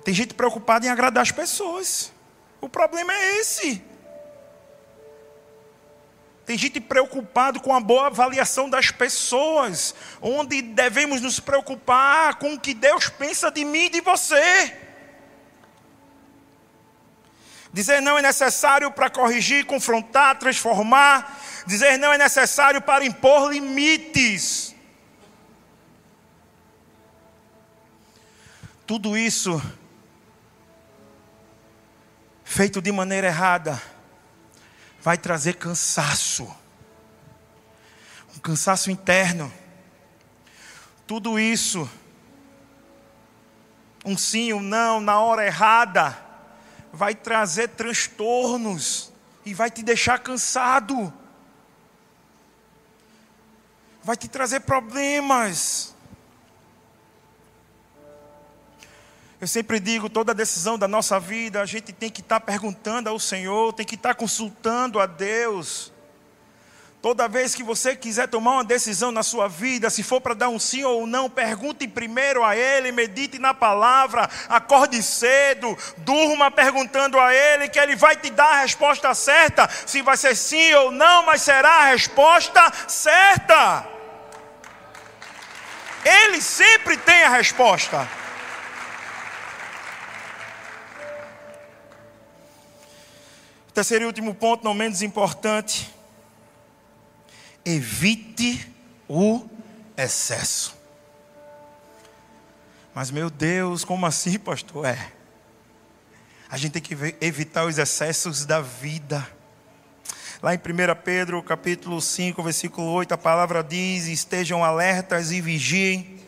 Tem 0.03 0.15
gente 0.15 0.33
preocupada 0.33 0.87
em 0.87 0.89
agradar 0.89 1.21
as 1.21 1.31
pessoas. 1.31 2.11
O 2.59 2.71
problema 2.71 3.13
é 3.13 3.37
esse. 3.37 3.85
Tem 6.47 6.57
gente 6.57 6.81
preocupado 6.81 7.61
com 7.61 7.75
a 7.75 7.81
boa 7.81 8.07
avaliação 8.07 8.71
das 8.71 8.91
pessoas, 8.91 9.95
onde 10.23 10.63
devemos 10.63 11.21
nos 11.21 11.39
preocupar 11.39 12.37
com 12.37 12.55
o 12.55 12.59
que 12.59 12.73
Deus 12.73 13.11
pensa 13.11 13.51
de 13.51 13.63
mim 13.63 13.85
e 13.85 13.91
de 13.91 14.01
você. 14.01 14.75
Dizer 17.75 18.01
não 18.01 18.17
é 18.17 18.23
necessário 18.23 18.91
para 18.91 19.11
corrigir, 19.11 19.67
confrontar, 19.67 20.39
transformar. 20.39 21.44
Dizer 21.67 21.99
não 21.99 22.13
é 22.13 22.19
necessário 22.19 22.81
para 22.81 23.05
impor 23.05 23.53
limites. 23.53 24.75
Tudo 28.87 29.17
isso 29.17 29.63
feito 32.45 32.83
de 32.83 32.93
maneira 32.93 33.29
errada 33.29 33.81
vai 35.01 35.17
trazer 35.17 35.55
cansaço. 35.55 36.55
Um 38.37 38.39
cansaço 38.39 38.91
interno. 38.91 39.53
Tudo 41.07 41.39
isso 41.39 41.89
um 44.05 44.19
sim, 44.19 44.53
um 44.53 44.61
não, 44.61 45.01
na 45.01 45.19
hora 45.19 45.47
errada, 45.47 46.17
vai 46.93 47.15
trazer 47.15 47.69
transtornos 47.69 49.11
e 49.47 49.55
vai 49.55 49.71
te 49.71 49.83
deixar 49.83 50.19
cansado 50.19 51.13
vai 54.05 54.17
te 54.17 54.29
trazer 54.29 54.61
problemas. 54.61 55.95
Eu 59.41 59.49
sempre 59.49 59.81
digo, 59.81 60.09
toda 60.09 60.35
decisão 60.35 60.79
da 60.79 60.87
nossa 60.87 61.19
vida, 61.19 61.61
a 61.61 61.67
gente 61.67 61.93
tem 61.93 62.11
que 62.11 62.21
estar 62.21 62.39
tá 62.39 62.47
perguntando 62.47 63.09
ao 63.09 63.19
Senhor, 63.19 63.73
tem 63.73 63.85
que 63.85 63.95
estar 63.95 64.11
tá 64.11 64.15
consultando 64.15 65.01
a 65.01 65.07
Deus. 65.07 65.93
Toda 67.01 67.29
vez 67.29 67.55
que 67.55 67.63
você 67.63 67.95
quiser 67.95 68.29
tomar 68.29 68.53
uma 68.53 68.65
decisão 68.65 69.13
na 69.13 69.23
sua 69.23 69.47
vida, 69.47 69.91
se 69.91 70.03
for 70.03 70.21
para 70.23 70.33
dar 70.35 70.49
um 70.49 70.59
sim 70.59 70.85
ou 70.85 71.03
um 71.03 71.07
não, 71.07 71.29
pergunte 71.29 71.87
primeiro 71.87 72.43
a 72.43 72.57
Ele, 72.57 72.93
medite 72.93 73.39
na 73.39 73.53
palavra, 73.53 74.31
acorde 74.49 75.03
cedo, 75.03 75.77
durma 75.99 76.51
perguntando 76.51 77.19
a 77.21 77.35
Ele, 77.35 77.69
que 77.69 77.79
Ele 77.79 77.95
vai 77.97 78.17
te 78.17 78.31
dar 78.31 78.55
a 78.55 78.61
resposta 78.63 79.15
certa, 79.15 79.69
se 79.85 80.01
vai 80.01 80.17
ser 80.17 80.35
sim 80.35 80.73
ou 80.73 80.91
não, 80.91 81.27
mas 81.27 81.43
será 81.43 81.83
a 81.83 81.87
resposta 81.87 82.73
certa. 82.89 83.94
Ele 86.05 86.41
sempre 86.41 86.97
tem 86.97 87.25
a 87.25 87.31
resposta. 87.31 88.09
Terceiro 93.73 94.05
e 94.05 94.07
último 94.07 94.35
ponto, 94.35 94.63
não 94.65 94.75
menos 94.75 95.03
importante. 95.03 95.93
Evite 97.65 98.73
o 99.09 99.45
excesso. 99.97 100.77
Mas 102.95 103.11
meu 103.11 103.29
Deus, 103.29 103.85
como 103.85 104.07
assim, 104.07 104.39
pastor? 104.39 104.87
É. 104.87 105.13
A 106.49 106.57
gente 106.57 106.73
tem 106.73 106.83
que 106.83 106.97
evitar 107.21 107.65
os 107.65 107.79
excessos 107.79 108.47
da 108.47 108.61
vida. 108.61 109.27
Lá 110.45 110.55
em 110.55 110.59
1 110.59 110.61
Pedro, 111.03 111.43
capítulo 111.43 112.03
5, 112.03 112.43
versículo 112.43 112.87
8, 112.89 113.15
a 113.15 113.17
palavra 113.17 113.65
diz: 113.65 114.09
"Estejam 114.09 114.63
alertas 114.63 115.33
e 115.33 115.41
vigiem. 115.41 116.21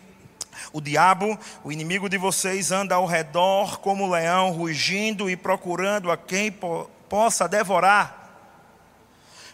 O 0.72 0.80
diabo, 0.80 1.38
o 1.62 1.70
inimigo 1.70 2.08
de 2.08 2.16
vocês, 2.16 2.72
anda 2.72 2.94
ao 2.94 3.04
redor 3.04 3.78
como 3.80 4.10
leão, 4.10 4.52
rugindo 4.52 5.28
e 5.28 5.36
procurando 5.36 6.10
a 6.10 6.16
quem 6.16 6.50
po 6.50 6.90
possa 7.10 7.46
devorar. 7.46 8.40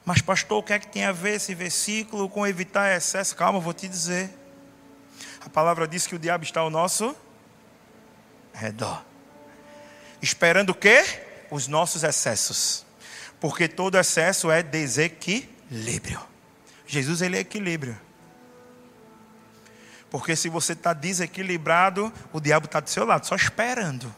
Mas, 0.05 0.23
pastor, 0.23 0.59
o 0.59 0.63
que 0.63 0.75
é 0.75 0.79
que 0.79 0.87
tem 0.87 1.07
a 1.07 1.11
ver 1.11 1.35
esse 1.35 1.57
versículo 1.57 2.29
com 2.29 2.47
evitar 2.47 2.97
excesso? 2.97 3.35
Calma, 3.35 3.59
vou 3.59 3.75
te 3.75 3.89
dizer. 3.89 4.31
A 5.45 5.51
palavra 5.51 5.89
diz 5.89 6.07
que 6.07 6.15
o 6.15 6.21
diabo 6.21 6.45
está 6.45 6.61
ao 6.61 6.71
nosso 6.71 7.17
redor. 8.55 9.03
Esperando 10.23 10.71
o 10.71 10.75
quê? 10.77 11.05
Os 11.51 11.67
nossos 11.67 12.05
excessos. 12.05 12.92
Porque 13.43 13.67
todo 13.67 13.99
excesso 13.99 14.53
é 14.53 14.63
desequilíbrio. 14.63 16.23
Jesus, 16.87 17.21
ele 17.21 17.37
é 17.37 17.41
equilíbrio. 17.41 18.01
Porque 20.09 20.37
se 20.37 20.49
você 20.49 20.75
está 20.75 20.93
desequilibrado, 20.93 22.13
o 22.33 22.39
diabo 22.39 22.67
está 22.67 22.79
do 22.79 22.89
seu 22.89 23.05
lado, 23.05 23.27
só 23.27 23.35
esperando. 23.35 24.15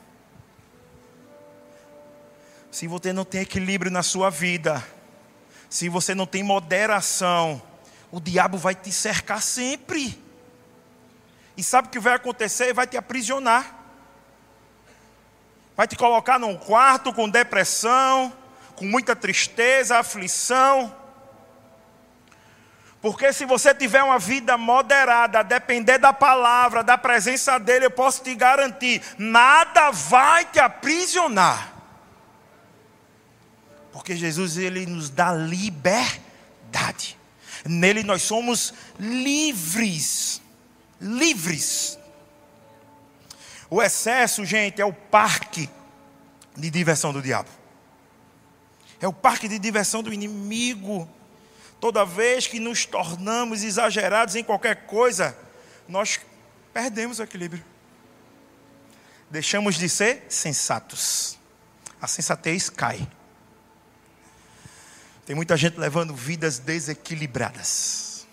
Se 2.70 2.86
você 2.86 3.14
não 3.14 3.24
tem 3.24 3.40
equilíbrio 3.40 3.90
na 3.90 4.02
sua 4.02 4.28
vida, 4.28 4.86
se 5.70 5.88
você 5.88 6.14
não 6.14 6.26
tem 6.26 6.42
moderação, 6.42 7.62
o 8.10 8.20
diabo 8.20 8.58
vai 8.58 8.74
te 8.74 8.92
cercar 8.92 9.40
sempre. 9.40 10.22
E 11.56 11.62
sabe 11.62 11.88
o 11.88 11.90
que 11.90 11.98
vai 11.98 12.12
acontecer? 12.12 12.74
Vai 12.74 12.86
te 12.86 12.98
aprisionar. 12.98 13.74
Vai 15.74 15.88
te 15.88 15.96
colocar 15.96 16.38
num 16.38 16.58
quarto 16.58 17.10
com 17.10 17.26
depressão, 17.26 18.30
com 18.76 18.84
muita 18.84 19.14
tristeza, 19.14 19.98
aflição. 19.98 20.94
Porque 23.00 23.32
se 23.32 23.44
você 23.44 23.74
tiver 23.74 24.02
uma 24.02 24.18
vida 24.18 24.56
moderada, 24.56 25.40
a 25.40 25.42
depender 25.42 25.98
da 25.98 26.12
palavra, 26.12 26.82
da 26.82 26.96
presença 26.96 27.58
dele, 27.58 27.86
eu 27.86 27.90
posso 27.90 28.22
te 28.22 28.34
garantir, 28.34 29.02
nada 29.18 29.90
vai 29.90 30.44
te 30.46 30.58
aprisionar. 30.58 31.74
Porque 33.92 34.16
Jesus 34.16 34.56
ele 34.56 34.86
nos 34.86 35.10
dá 35.10 35.32
liberdade. 35.32 37.18
Nele 37.66 38.02
nós 38.02 38.22
somos 38.22 38.72
livres. 38.98 40.40
Livres. 41.00 41.98
O 43.68 43.82
excesso, 43.82 44.44
gente, 44.44 44.80
é 44.80 44.84
o 44.84 44.92
parque 44.92 45.68
de 46.56 46.70
diversão 46.70 47.12
do 47.12 47.20
diabo. 47.20 47.50
É 49.04 49.06
o 49.06 49.12
parque 49.12 49.46
de 49.46 49.58
diversão 49.58 50.02
do 50.02 50.14
inimigo. 50.14 51.06
Toda 51.78 52.06
vez 52.06 52.46
que 52.46 52.58
nos 52.58 52.86
tornamos 52.86 53.62
exagerados 53.62 54.34
em 54.34 54.42
qualquer 54.42 54.86
coisa, 54.86 55.36
nós 55.86 56.18
perdemos 56.72 57.18
o 57.18 57.22
equilíbrio. 57.22 57.62
Deixamos 59.28 59.74
de 59.74 59.90
ser 59.90 60.24
sensatos. 60.30 61.38
A 62.00 62.06
sensatez 62.06 62.70
cai. 62.70 63.06
Tem 65.26 65.36
muita 65.36 65.54
gente 65.54 65.78
levando 65.78 66.14
vidas 66.14 66.58
desequilibradas, 66.58 68.26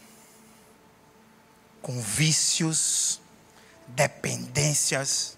com 1.81 1.99
vícios, 1.99 3.19
dependências. 3.89 5.37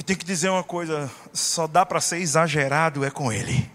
Eu 0.00 0.04
tenho 0.04 0.18
que 0.18 0.24
dizer 0.24 0.48
uma 0.48 0.64
coisa: 0.64 1.10
só 1.30 1.66
dá 1.66 1.84
para 1.84 2.00
ser 2.00 2.16
exagerado 2.16 3.04
é 3.04 3.10
com 3.10 3.30
Ele. 3.30 3.70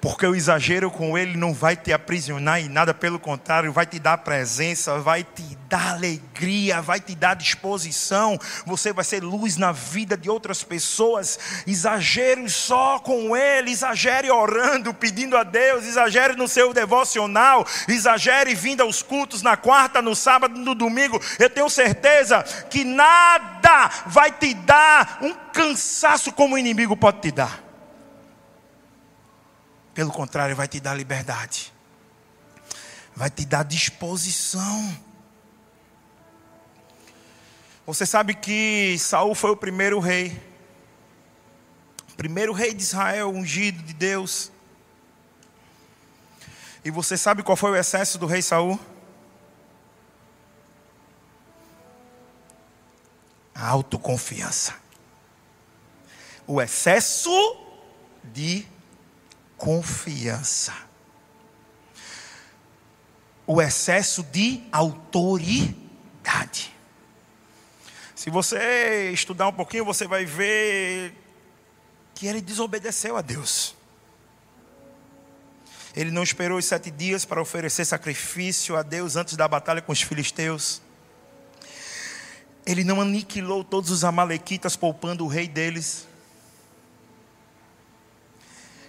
Porque 0.00 0.26
o 0.26 0.34
exagero 0.34 0.90
com 0.90 1.18
ele 1.18 1.36
não 1.36 1.52
vai 1.52 1.76
te 1.76 1.92
aprisionar 1.92 2.60
em 2.60 2.68
nada, 2.68 2.94
pelo 2.94 3.18
contrário, 3.18 3.72
vai 3.72 3.84
te 3.84 3.98
dar 3.98 4.18
presença, 4.18 4.98
vai 5.00 5.24
te 5.24 5.58
dar 5.68 5.94
alegria, 5.94 6.80
vai 6.80 7.00
te 7.00 7.14
dar 7.14 7.34
disposição. 7.34 8.38
Você 8.64 8.92
vai 8.92 9.04
ser 9.04 9.22
luz 9.22 9.56
na 9.56 9.72
vida 9.72 10.16
de 10.16 10.30
outras 10.30 10.62
pessoas. 10.62 11.38
Exagere 11.66 12.48
só 12.48 12.98
com 13.00 13.36
ele, 13.36 13.72
exagere 13.72 14.30
orando, 14.30 14.94
pedindo 14.94 15.36
a 15.36 15.42
Deus, 15.42 15.84
exagere 15.84 16.36
no 16.36 16.46
seu 16.46 16.72
devocional, 16.72 17.66
exagere 17.88 18.54
vindo 18.54 18.82
aos 18.82 19.02
cultos 19.02 19.42
na 19.42 19.56
quarta, 19.56 20.00
no 20.00 20.14
sábado, 20.14 20.58
no 20.58 20.74
domingo. 20.74 21.20
Eu 21.38 21.50
tenho 21.50 21.68
certeza 21.68 22.42
que 22.70 22.84
nada 22.84 23.90
vai 24.06 24.30
te 24.30 24.54
dar 24.54 25.18
um 25.20 25.34
cansaço 25.52 26.32
como 26.32 26.54
o 26.54 26.58
inimigo 26.58 26.96
pode 26.96 27.20
te 27.20 27.32
dar. 27.32 27.67
Pelo 29.98 30.12
contrário, 30.12 30.54
vai 30.54 30.68
te 30.68 30.78
dar 30.78 30.94
liberdade. 30.94 31.72
Vai 33.16 33.28
te 33.28 33.44
dar 33.44 33.64
disposição. 33.64 34.96
Você 37.84 38.06
sabe 38.06 38.32
que 38.34 38.96
Saul 39.00 39.34
foi 39.34 39.50
o 39.50 39.56
primeiro 39.56 39.98
rei. 39.98 40.40
Primeiro 42.16 42.52
rei 42.52 42.72
de 42.72 42.80
Israel, 42.80 43.30
ungido 43.30 43.82
de 43.82 43.92
Deus. 43.92 44.52
E 46.84 46.92
você 46.92 47.16
sabe 47.16 47.42
qual 47.42 47.56
foi 47.56 47.72
o 47.72 47.76
excesso 47.76 48.18
do 48.18 48.26
rei 48.26 48.40
Saul? 48.40 48.78
A 53.52 53.66
autoconfiança. 53.66 54.76
O 56.46 56.62
excesso 56.62 57.32
de 58.22 58.64
confiança. 59.58 60.72
O 63.46 63.60
excesso 63.60 64.22
de 64.22 64.62
autoridade. 64.72 66.74
Se 68.14 68.30
você 68.30 69.10
estudar 69.12 69.48
um 69.48 69.52
pouquinho, 69.52 69.84
você 69.84 70.06
vai 70.06 70.24
ver 70.24 71.14
que 72.14 72.26
ele 72.26 72.40
desobedeceu 72.40 73.16
a 73.16 73.20
Deus. 73.20 73.76
Ele 75.94 76.10
não 76.10 76.22
esperou 76.22 76.58
os 76.58 76.64
sete 76.64 76.90
dias 76.90 77.24
para 77.24 77.40
oferecer 77.40 77.84
sacrifício 77.84 78.76
a 78.76 78.82
Deus 78.82 79.16
antes 79.16 79.36
da 79.36 79.46
batalha 79.46 79.82
com 79.82 79.92
os 79.92 80.02
filisteus. 80.02 80.80
Ele 82.66 82.84
não 82.84 83.00
aniquilou 83.00 83.62
todos 83.62 83.90
os 83.90 84.04
amalequitas, 84.04 84.76
poupando 84.76 85.24
o 85.24 85.28
rei 85.28 85.46
deles. 85.46 86.07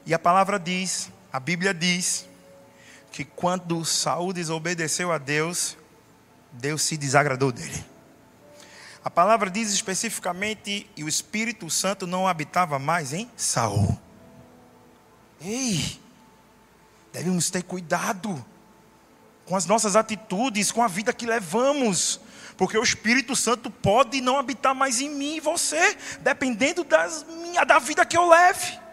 E 0.09 0.13
a 0.15 0.17
palavra 0.17 0.57
diz, 0.57 1.11
a 1.31 1.39
Bíblia 1.39 1.71
diz, 1.71 2.27
que 3.11 3.23
quando 3.23 3.85
Saul 3.85 4.33
desobedeceu 4.33 5.11
a 5.11 5.19
Deus, 5.19 5.77
Deus 6.51 6.81
se 6.81 6.97
desagradou 6.97 7.51
dele. 7.51 7.85
A 9.05 9.09
palavra 9.11 9.51
diz 9.51 9.71
especificamente, 9.71 10.89
e 10.97 11.03
o 11.03 11.07
Espírito 11.07 11.69
Santo 11.69 12.07
não 12.07 12.27
habitava 12.27 12.79
mais 12.79 13.13
em 13.13 13.29
Saul. 13.37 13.99
Ei, 15.39 16.01
devemos 17.13 17.51
ter 17.51 17.61
cuidado 17.61 18.43
com 19.45 19.55
as 19.55 19.67
nossas 19.67 19.95
atitudes, 19.95 20.71
com 20.71 20.81
a 20.81 20.87
vida 20.87 21.13
que 21.13 21.27
levamos, 21.27 22.19
porque 22.57 22.79
o 22.79 22.83
Espírito 22.83 23.35
Santo 23.35 23.69
pode 23.69 24.21
não 24.21 24.39
habitar 24.39 24.73
mais 24.73 25.01
em 25.01 25.09
mim 25.11 25.35
e 25.35 25.39
você, 25.39 25.95
dependendo 26.21 26.83
das 26.83 27.23
da 27.67 27.77
vida 27.77 28.03
que 28.07 28.17
eu 28.17 28.27
leve. 28.27 28.88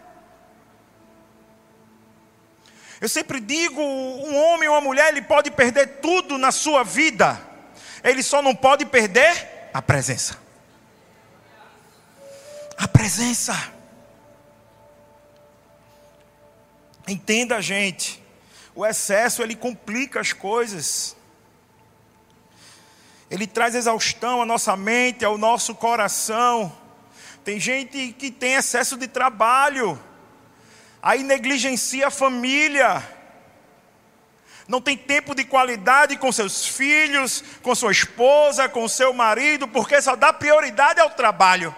Eu 2.99 3.07
sempre 3.07 3.39
digo: 3.39 3.81
um 3.81 4.35
homem 4.35 4.67
ou 4.67 4.75
uma 4.75 4.81
mulher, 4.81 5.09
ele 5.09 5.21
pode 5.21 5.51
perder 5.51 5.99
tudo 6.01 6.37
na 6.37 6.51
sua 6.51 6.83
vida, 6.83 7.39
ele 8.03 8.23
só 8.23 8.41
não 8.41 8.55
pode 8.55 8.85
perder 8.85 9.69
a 9.73 9.81
presença. 9.81 10.37
A 12.77 12.87
presença. 12.87 13.73
Entenda, 17.07 17.61
gente, 17.61 18.21
o 18.75 18.85
excesso 18.85 19.41
ele 19.41 19.55
complica 19.55 20.19
as 20.19 20.33
coisas. 20.33 21.15
Ele 23.29 23.45
traz 23.45 23.75
exaustão 23.75 24.41
à 24.41 24.45
nossa 24.45 24.75
mente, 24.75 25.25
ao 25.25 25.37
nosso 25.37 25.75
coração. 25.75 26.75
Tem 27.43 27.59
gente 27.59 28.13
que 28.13 28.29
tem 28.31 28.53
excesso 28.53 28.97
de 28.97 29.07
trabalho 29.07 29.99
aí 31.01 31.23
negligencia 31.23 32.07
a 32.07 32.11
família, 32.11 33.03
não 34.67 34.81
tem 34.81 34.97
tempo 34.97 35.33
de 35.33 35.45
qualidade 35.45 36.17
com 36.17 36.31
seus 36.31 36.67
filhos, 36.67 37.43
com 37.61 37.73
sua 37.73 37.91
esposa, 37.91 38.67
com 38.67 38.87
seu 38.87 39.13
marido, 39.13 39.67
porque 39.67 40.01
só 40.01 40.15
dá 40.15 40.33
prioridade 40.33 40.99
ao 40.99 41.09
trabalho. 41.11 41.73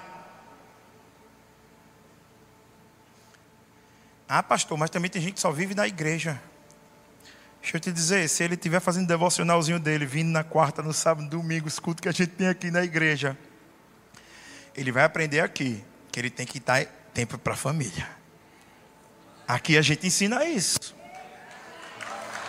Ah, 4.27 4.41
pastor, 4.41 4.77
mas 4.77 4.89
também 4.89 5.09
tem 5.09 5.21
gente 5.21 5.33
que 5.33 5.39
só 5.39 5.51
vive 5.51 5.75
na 5.75 5.87
igreja. 5.87 6.41
Deixa 7.61 7.77
eu 7.77 7.81
te 7.81 7.91
dizer, 7.91 8.27
se 8.29 8.43
ele 8.43 8.55
estiver 8.55 8.79
fazendo 8.79 9.07
devocionalzinho 9.07 9.79
dele, 9.79 10.05
vindo 10.05 10.29
na 10.29 10.43
quarta, 10.43 10.81
no 10.81 10.93
sábado, 10.93 11.27
domingo, 11.27 11.67
escuta 11.67 12.01
que 12.01 12.09
a 12.09 12.11
gente 12.11 12.31
tem 12.31 12.47
aqui 12.47 12.71
na 12.71 12.83
igreja, 12.83 13.37
ele 14.75 14.91
vai 14.91 15.03
aprender 15.03 15.41
aqui 15.41 15.83
que 16.11 16.19
ele 16.19 16.29
tem 16.29 16.45
que 16.45 16.59
dar 16.59 16.85
tempo 17.13 17.37
para 17.37 17.53
a 17.53 17.57
família. 17.57 18.18
Aqui 19.49 19.79
a 19.79 19.81
gente 19.81 20.05
ensina 20.05 20.45
isso. 20.45 20.95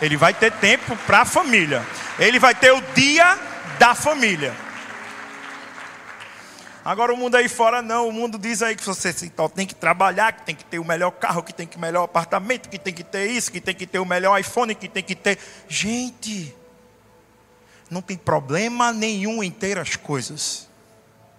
Ele 0.03 0.19
vai 0.19 0.35
ter 0.35 0.53
tempo 0.53 0.95
para 1.07 1.23
a 1.23 1.25
família. 1.25 1.83
Ele 2.19 2.39
vai 2.39 2.55
ter 2.55 2.73
o 2.73 2.81
dia 2.93 3.39
da 3.79 3.95
família. 3.95 4.55
Agora 6.85 7.15
o 7.15 7.17
mundo 7.17 7.37
aí 7.37 7.49
fora 7.49 7.81
não, 7.81 8.07
o 8.07 8.13
mundo 8.13 8.39
diz 8.39 8.63
aí 8.63 8.77
que 8.77 8.85
você 8.85 9.15
tem 9.55 9.67
que 9.67 9.75
trabalhar, 9.75 10.33
que 10.33 10.43
tem 10.43 10.55
que 10.55 10.65
ter 10.65 10.79
o 10.79 10.85
melhor 10.85 11.11
carro, 11.13 11.43
que 11.43 11.55
tem 11.55 11.67
que 11.67 11.73
ter 11.73 11.79
o 11.79 11.81
melhor 11.81 12.05
apartamento, 12.05 12.69
que 12.69 12.79
tem 12.79 12.93
que 12.93 13.05
ter 13.05 13.31
isso, 13.31 13.51
que 13.51 13.63
tem 13.63 13.75
que 13.75 13.87
ter 13.87 13.99
o 13.99 14.05
melhor 14.05 14.39
iPhone, 14.39 14.75
que 14.75 14.87
tem 14.87 15.03
que 15.03 15.15
ter. 15.15 15.39
Gente, 15.67 16.55
não 17.91 18.03
tem 18.03 18.19
problema 18.19 18.93
nenhum 18.93 19.43
em 19.43 19.51
ter 19.51 19.79
as 19.79 19.97
coisas. 19.97 20.69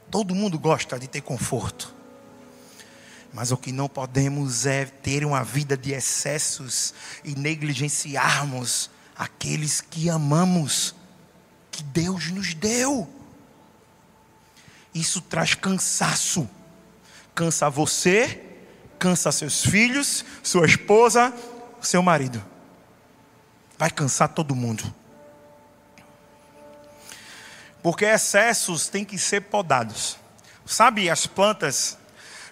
Todo 0.09 0.33
mundo 0.33 0.57
gosta 0.57 0.97
de 0.97 1.07
ter 1.07 1.21
conforto. 1.21 2.00
Mas 3.33 3.51
o 3.51 3.57
que 3.57 3.71
não 3.71 3.87
podemos 3.87 4.65
é 4.65 4.85
ter 4.85 5.25
uma 5.25 5.43
vida 5.43 5.77
de 5.77 5.93
excessos 5.93 6.93
e 7.23 7.33
negligenciarmos 7.33 8.89
aqueles 9.15 9.79
que 9.79 10.09
amamos, 10.09 10.95
que 11.71 11.81
Deus 11.83 12.29
nos 12.31 12.53
deu. 12.53 13.07
Isso 14.93 15.21
traz 15.21 15.53
cansaço. 15.53 16.49
Cansa 17.33 17.69
você, 17.69 18.43
cansa 18.99 19.31
seus 19.31 19.65
filhos, 19.65 20.25
sua 20.43 20.65
esposa, 20.65 21.33
seu 21.81 22.03
marido. 22.03 22.43
Vai 23.77 23.89
cansar 23.89 24.29
todo 24.29 24.53
mundo. 24.53 24.93
Porque 27.81 28.05
excessos 28.05 28.89
têm 28.89 29.05
que 29.05 29.17
ser 29.17 29.41
podados. 29.41 30.17
Sabe 30.65 31.09
as 31.09 31.25
plantas, 31.25 31.97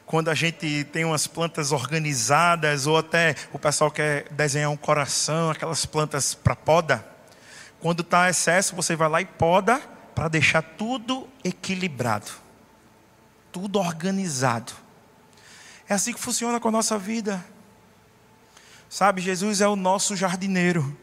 quando 0.10 0.30
a 0.30 0.34
gente 0.34 0.86
tem 0.86 1.06
umas 1.06 1.28
plantas 1.28 1.72
organizadas, 1.72 2.88
ou 2.88 2.98
até 2.98 3.36
o 3.54 3.60
pessoal 3.60 3.92
quer 3.92 4.28
desenhar 4.32 4.72
um 4.72 4.76
coração, 4.76 5.52
aquelas 5.52 5.86
plantas 5.86 6.34
para 6.34 6.56
poda. 6.56 7.06
Quando 7.80 8.02
está 8.02 8.28
excesso, 8.28 8.76
você 8.76 8.96
vai 8.96 9.08
lá 9.08 9.22
e 9.22 9.26
poda 9.26 9.80
para 10.16 10.28
deixar 10.28 10.64
tudo 10.64 11.30
equilibrado, 11.44 12.32
tudo 13.52 13.78
organizado. 13.78 14.74
É 15.88 15.94
assim 15.94 16.12
que 16.12 16.20
funciona 16.20 16.60
com 16.60 16.70
a 16.70 16.72
nossa 16.72 16.98
vida. 16.98 17.46
Sabe, 18.90 19.22
Jesus 19.22 19.62
é 19.62 19.68
o 19.68 19.76
nosso 19.76 20.16
jardineiro. 20.16 20.98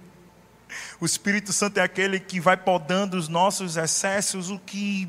O 0.99 1.07
Espírito 1.07 1.53
Santo 1.53 1.79
é 1.79 1.83
aquele 1.85 2.19
que 2.19 2.41
vai 2.41 2.57
podando 2.57 3.17
os 3.17 3.29
nossos 3.29 3.77
excessos, 3.77 4.51
o 4.51 4.59
que 4.59 5.09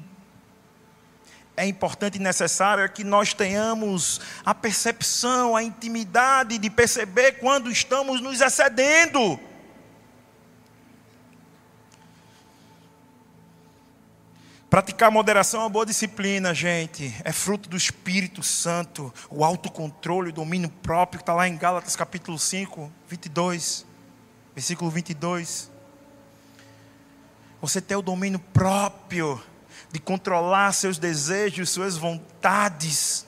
é 1.57 1.65
importante 1.65 2.17
e 2.17 2.21
necessário 2.21 2.83
é 2.83 2.87
que 2.87 3.03
nós 3.03 3.33
tenhamos 3.33 4.21
a 4.45 4.53
percepção, 4.53 5.55
a 5.55 5.63
intimidade 5.63 6.59
de 6.59 6.69
perceber 6.69 7.39
quando 7.39 7.71
estamos 7.71 8.21
nos 8.21 8.39
excedendo. 8.39 9.39
Praticar 14.69 15.09
moderação 15.09 15.61
é 15.61 15.63
uma 15.63 15.69
boa 15.69 15.85
disciplina, 15.85 16.53
gente. 16.53 17.15
É 17.23 17.31
fruto 17.31 17.67
do 17.67 17.75
Espírito 17.75 18.43
Santo, 18.43 19.11
o 19.27 19.43
autocontrole, 19.43 20.29
o 20.29 20.33
domínio 20.33 20.69
próprio, 20.69 21.17
que 21.17 21.23
está 21.23 21.33
lá 21.33 21.47
em 21.47 21.57
Gálatas 21.57 21.95
capítulo 21.95 22.37
5, 22.37 22.91
22, 23.07 23.83
versículo 24.53 24.91
22. 24.91 25.71
Você 27.59 27.81
tem 27.81 27.97
o 27.97 28.01
domínio 28.03 28.39
próprio 28.39 29.41
de 29.91 29.99
controlar 29.99 30.71
seus 30.73 30.97
desejos, 30.97 31.69
suas 31.69 31.97
vontades. 31.97 33.25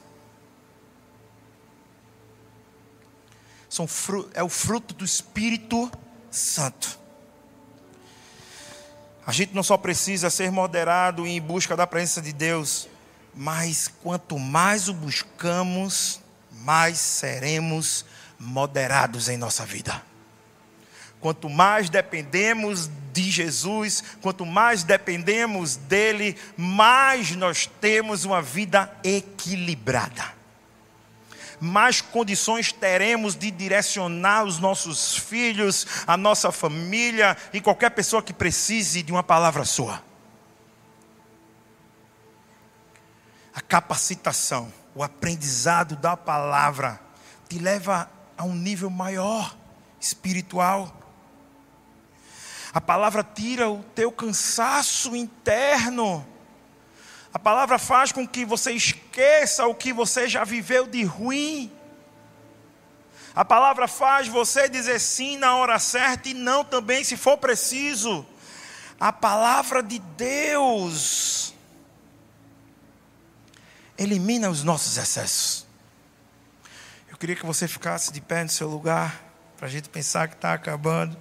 São 3.70 3.88
é 4.34 4.44
o 4.44 4.50
fruto 4.50 4.94
do 4.94 5.06
Espírito 5.06 5.92
Santo. 6.32 7.00
A 9.26 9.32
gente 9.32 9.54
não 9.54 9.62
só 9.62 9.78
precisa 9.78 10.30
ser 10.30 10.52
moderado 10.52 11.28
em 11.28 11.40
busca 11.40 11.78
da 11.78 11.86
presença 11.86 12.20
de 12.22 12.34
Deus, 12.34 12.90
mas 13.36 13.88
quanto 14.02 14.40
mais 14.40 14.90
o 14.90 14.94
buscamos, 14.94 16.20
mais 16.52 16.98
seremos 16.98 18.06
moderados 18.40 19.30
em 19.30 19.38
nossa 19.38 19.66
vida. 19.66 20.09
Quanto 21.20 21.50
mais 21.50 21.90
dependemos 21.90 22.90
de 23.12 23.30
Jesus, 23.30 24.04
quanto 24.22 24.46
mais 24.46 24.84
dependemos 24.84 25.76
dele, 25.76 26.38
mais 26.56 27.36
nós 27.36 27.70
temos 27.82 28.24
uma 28.24 28.42
vida 28.42 28.92
equilibrada 29.04 30.40
mais 31.60 32.00
condições 32.02 32.72
teremos 32.72 33.36
de 33.36 33.52
direcionar 33.52 34.44
os 34.44 34.60
nossos 34.60 35.18
filhos, 35.18 35.86
a 36.08 36.16
nossa 36.16 36.52
família 36.52 37.36
e 37.52 37.60
qualquer 37.60 37.92
pessoa 37.92 38.24
que 38.24 38.34
precise 38.34 39.04
de 39.04 39.12
uma 39.12 39.24
palavra 39.24 39.66
sua. 39.66 40.02
A 43.54 43.62
capacitação, 43.62 44.72
o 44.96 45.04
aprendizado 45.04 45.96
da 45.96 46.16
palavra 46.16 47.00
te 47.50 47.60
leva 47.60 48.10
a 48.38 48.44
um 48.44 48.56
nível 48.56 48.90
maior 48.90 49.56
espiritual. 50.00 50.98
A 52.74 52.82
palavra 52.82 53.24
tira 53.24 53.70
o 53.70 53.84
teu 53.96 54.12
cansaço 54.12 55.16
interno 55.16 56.26
a 57.34 57.38
palavra 57.38 57.78
faz 57.78 58.12
com 58.12 58.28
que 58.28 58.44
você 58.44 58.72
esqueça 58.72 59.66
o 59.68 59.76
que 59.76 59.94
você 59.94 60.28
já 60.28 60.44
viveu 60.44 60.88
de 60.88 61.04
ruim. 61.04 61.72
A 63.36 63.46
palavra 63.46 63.88
faz 63.88 64.28
você 64.28 64.68
dizer 64.68 65.00
sim 65.00 65.38
na 65.38 65.56
hora 65.56 65.78
certa 65.78 66.30
e 66.30 66.34
não 66.34 66.66
também 66.66 67.04
se 67.04 67.16
for 67.16 67.38
preciso. 67.38 68.26
A 69.00 69.14
palavra 69.14 69.84
de 69.84 70.00
Deus 70.00 71.54
elimina 73.98 74.50
os 74.50 74.64
nossos 74.64 74.98
excessos. 74.98 75.68
Eu 77.08 77.18
queria 77.18 77.36
que 77.36 77.46
você 77.46 77.68
ficasse 77.68 78.12
de 78.12 78.20
pé 78.20 78.44
no 78.44 78.50
seu 78.50 78.68
lugar, 78.68 79.24
para 79.56 79.68
a 79.68 79.70
gente 79.70 79.88
pensar 79.88 80.28
que 80.28 80.36
está 80.36 80.54
acabando. 80.54 81.16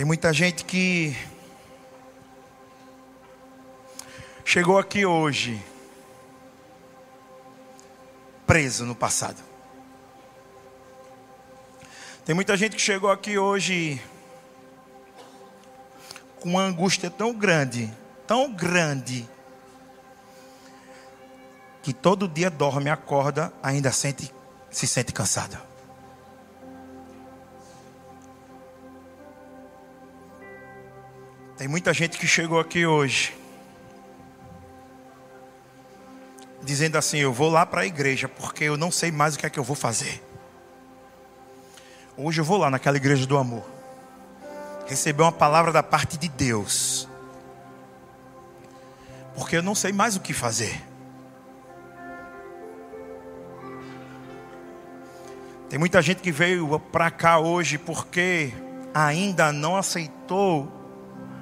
Tem 0.00 0.06
muita 0.06 0.32
gente 0.32 0.64
que 0.64 1.14
chegou 4.46 4.78
aqui 4.78 5.04
hoje 5.04 5.62
preso 8.46 8.86
no 8.86 8.94
passado. 8.94 9.36
Tem 12.24 12.34
muita 12.34 12.56
gente 12.56 12.76
que 12.76 12.80
chegou 12.80 13.10
aqui 13.10 13.36
hoje 13.36 14.02
com 16.40 16.48
uma 16.48 16.62
angústia 16.62 17.10
tão 17.10 17.34
grande, 17.34 17.92
tão 18.26 18.50
grande, 18.50 19.28
que 21.82 21.92
todo 21.92 22.26
dia 22.26 22.48
dorme, 22.48 22.88
acorda, 22.88 23.52
ainda 23.62 23.92
sente, 23.92 24.32
se 24.70 24.86
sente 24.86 25.12
cansada. 25.12 25.69
Tem 31.60 31.68
muita 31.68 31.92
gente 31.92 32.16
que 32.16 32.26
chegou 32.26 32.58
aqui 32.58 32.86
hoje 32.86 33.36
dizendo 36.62 36.96
assim: 36.96 37.18
Eu 37.18 37.34
vou 37.34 37.50
lá 37.50 37.66
para 37.66 37.82
a 37.82 37.86
igreja 37.86 38.26
porque 38.26 38.64
eu 38.64 38.78
não 38.78 38.90
sei 38.90 39.12
mais 39.12 39.34
o 39.34 39.38
que 39.38 39.44
é 39.44 39.50
que 39.50 39.58
eu 39.58 39.62
vou 39.62 39.76
fazer. 39.76 40.24
Hoje 42.16 42.40
eu 42.40 42.46
vou 42.46 42.56
lá 42.56 42.70
naquela 42.70 42.96
igreja 42.96 43.26
do 43.26 43.36
amor, 43.36 43.62
receber 44.88 45.22
uma 45.22 45.30
palavra 45.30 45.70
da 45.70 45.82
parte 45.82 46.16
de 46.16 46.30
Deus, 46.30 47.06
porque 49.34 49.54
eu 49.54 49.62
não 49.62 49.74
sei 49.74 49.92
mais 49.92 50.16
o 50.16 50.20
que 50.20 50.32
fazer. 50.32 50.82
Tem 55.68 55.78
muita 55.78 56.00
gente 56.00 56.22
que 56.22 56.32
veio 56.32 56.80
para 56.80 57.10
cá 57.10 57.38
hoje 57.38 57.76
porque 57.76 58.50
ainda 58.94 59.52
não 59.52 59.76
aceitou 59.76 60.79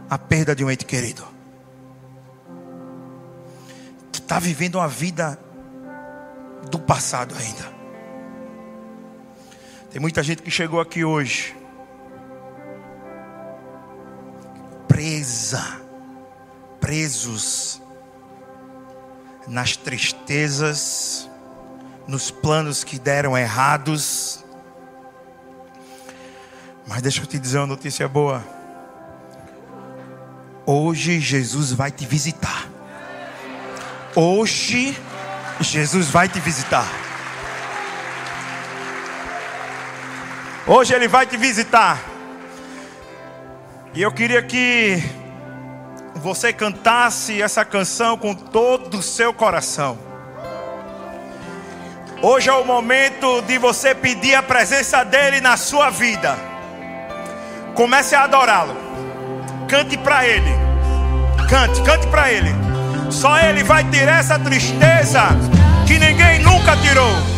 a 0.09 0.19
perda 0.19 0.55
de 0.55 0.65
um 0.65 0.71
ente 0.71 0.85
querido. 0.85 1.27
Que 4.13 4.19
está 4.19 4.39
vivendo 4.39 4.77
uma 4.77 4.89
vida 4.89 5.39
do 6.71 6.79
passado 6.79 7.35
ainda. 7.39 7.79
Tem 9.91 10.01
muita 10.01 10.23
gente 10.23 10.43
que 10.43 10.51
chegou 10.51 10.81
aqui 10.81 11.05
hoje 11.05 11.57
presa, 14.99 15.81
presos 16.81 17.81
nas 19.47 19.77
tristezas, 19.77 21.31
nos 22.07 22.33
planos 22.33 22.83
que 22.83 22.99
deram 22.99 23.39
errados. 23.39 24.45
Mas 26.85 27.01
deixa 27.01 27.23
eu 27.23 27.27
te 27.27 27.39
dizer 27.39 27.59
uma 27.59 27.69
notícia 27.69 28.09
boa. 28.09 28.58
Hoje 30.71 31.19
Jesus 31.19 31.73
vai 31.73 31.91
te 31.91 32.05
visitar. 32.05 32.69
Hoje 34.15 34.95
Jesus 35.63 36.09
vai 36.09 36.29
te 36.29 36.39
visitar. 36.41 36.85
Hoje 40.67 40.93
Ele 40.93 41.09
vai 41.09 41.25
te 41.25 41.39
visitar. 41.39 41.99
E 43.95 44.03
eu 44.03 44.13
queria 44.13 44.43
que 44.43 45.03
você 46.17 46.53
cantasse 46.53 47.41
essa 47.41 47.65
canção 47.65 48.19
com 48.19 48.35
todo 48.35 48.99
o 48.99 49.03
seu 49.03 49.33
coração. 49.33 49.99
Hoje 52.21 52.51
é 52.51 52.53
o 52.53 52.67
momento 52.67 53.41
de 53.41 53.57
você 53.57 53.95
pedir 53.95 54.35
a 54.35 54.43
presença 54.43 55.03
dEle 55.03 55.41
na 55.41 55.57
sua 55.57 55.89
vida. 55.89 56.39
Comece 57.75 58.15
a 58.15 58.25
adorá-lo. 58.25 58.88
Cante 59.69 59.99
para 59.99 60.27
Ele. 60.27 60.51
Cante, 61.47 61.83
cante 61.83 62.07
para 62.07 62.33
Ele. 62.33 62.51
Só 63.11 63.39
Ele 63.39 63.63
vai 63.63 63.85
tirar 63.91 64.21
essa 64.21 64.39
tristeza 64.39 65.21
que 65.87 65.99
ninguém 65.99 66.39
nunca 66.39 66.75
tirou. 66.79 67.38